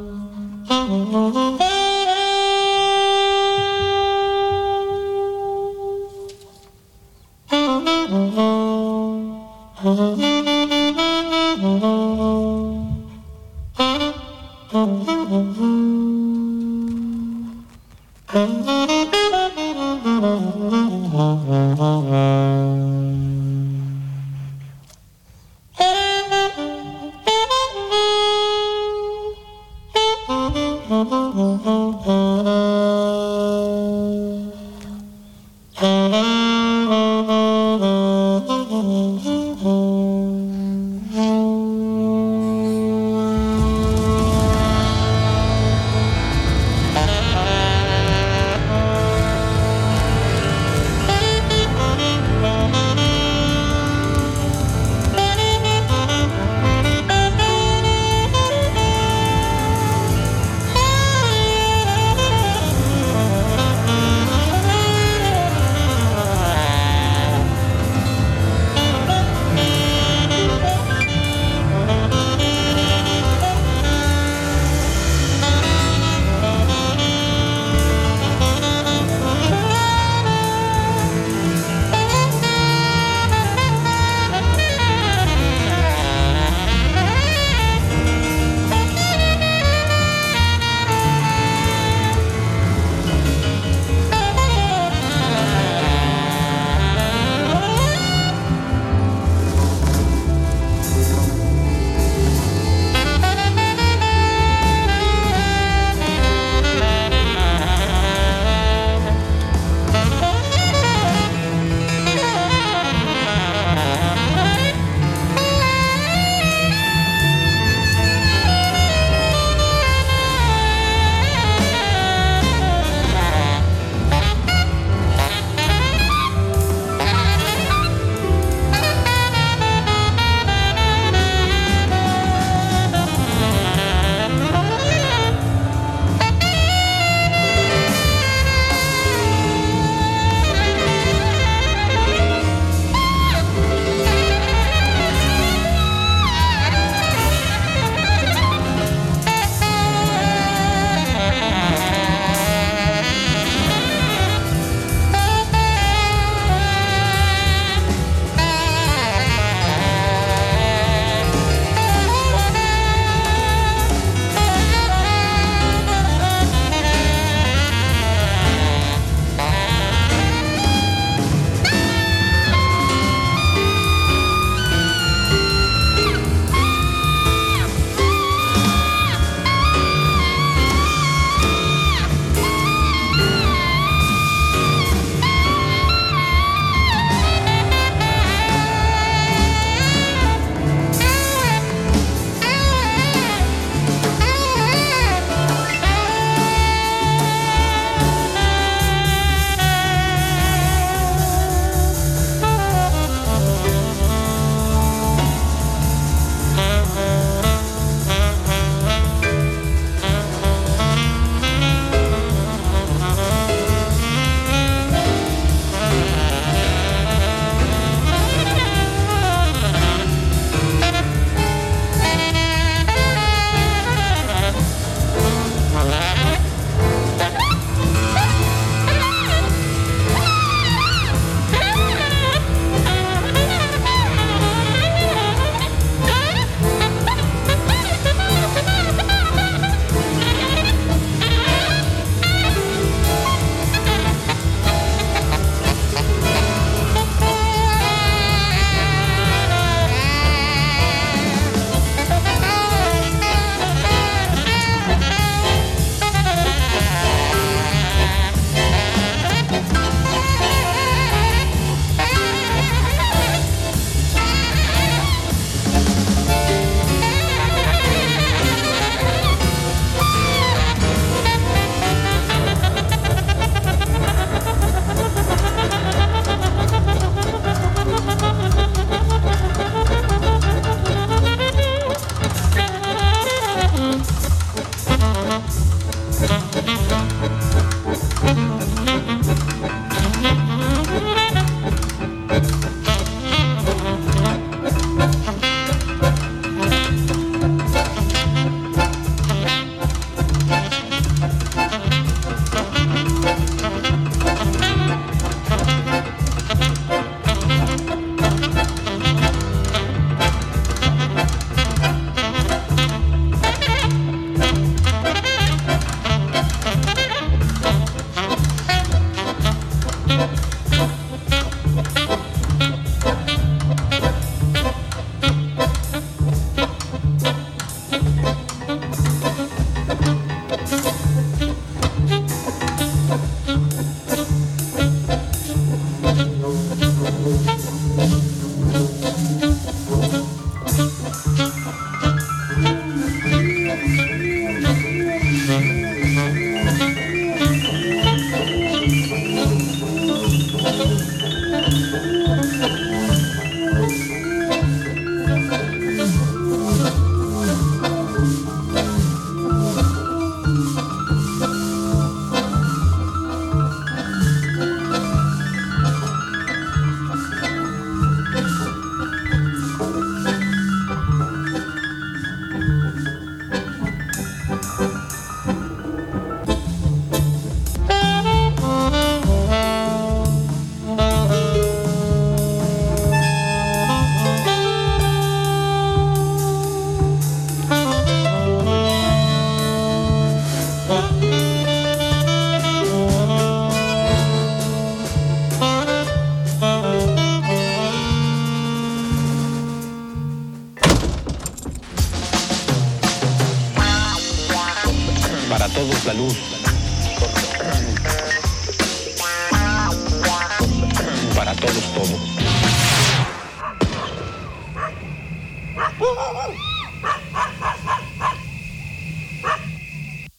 Mm-hmm. 0.70 1.60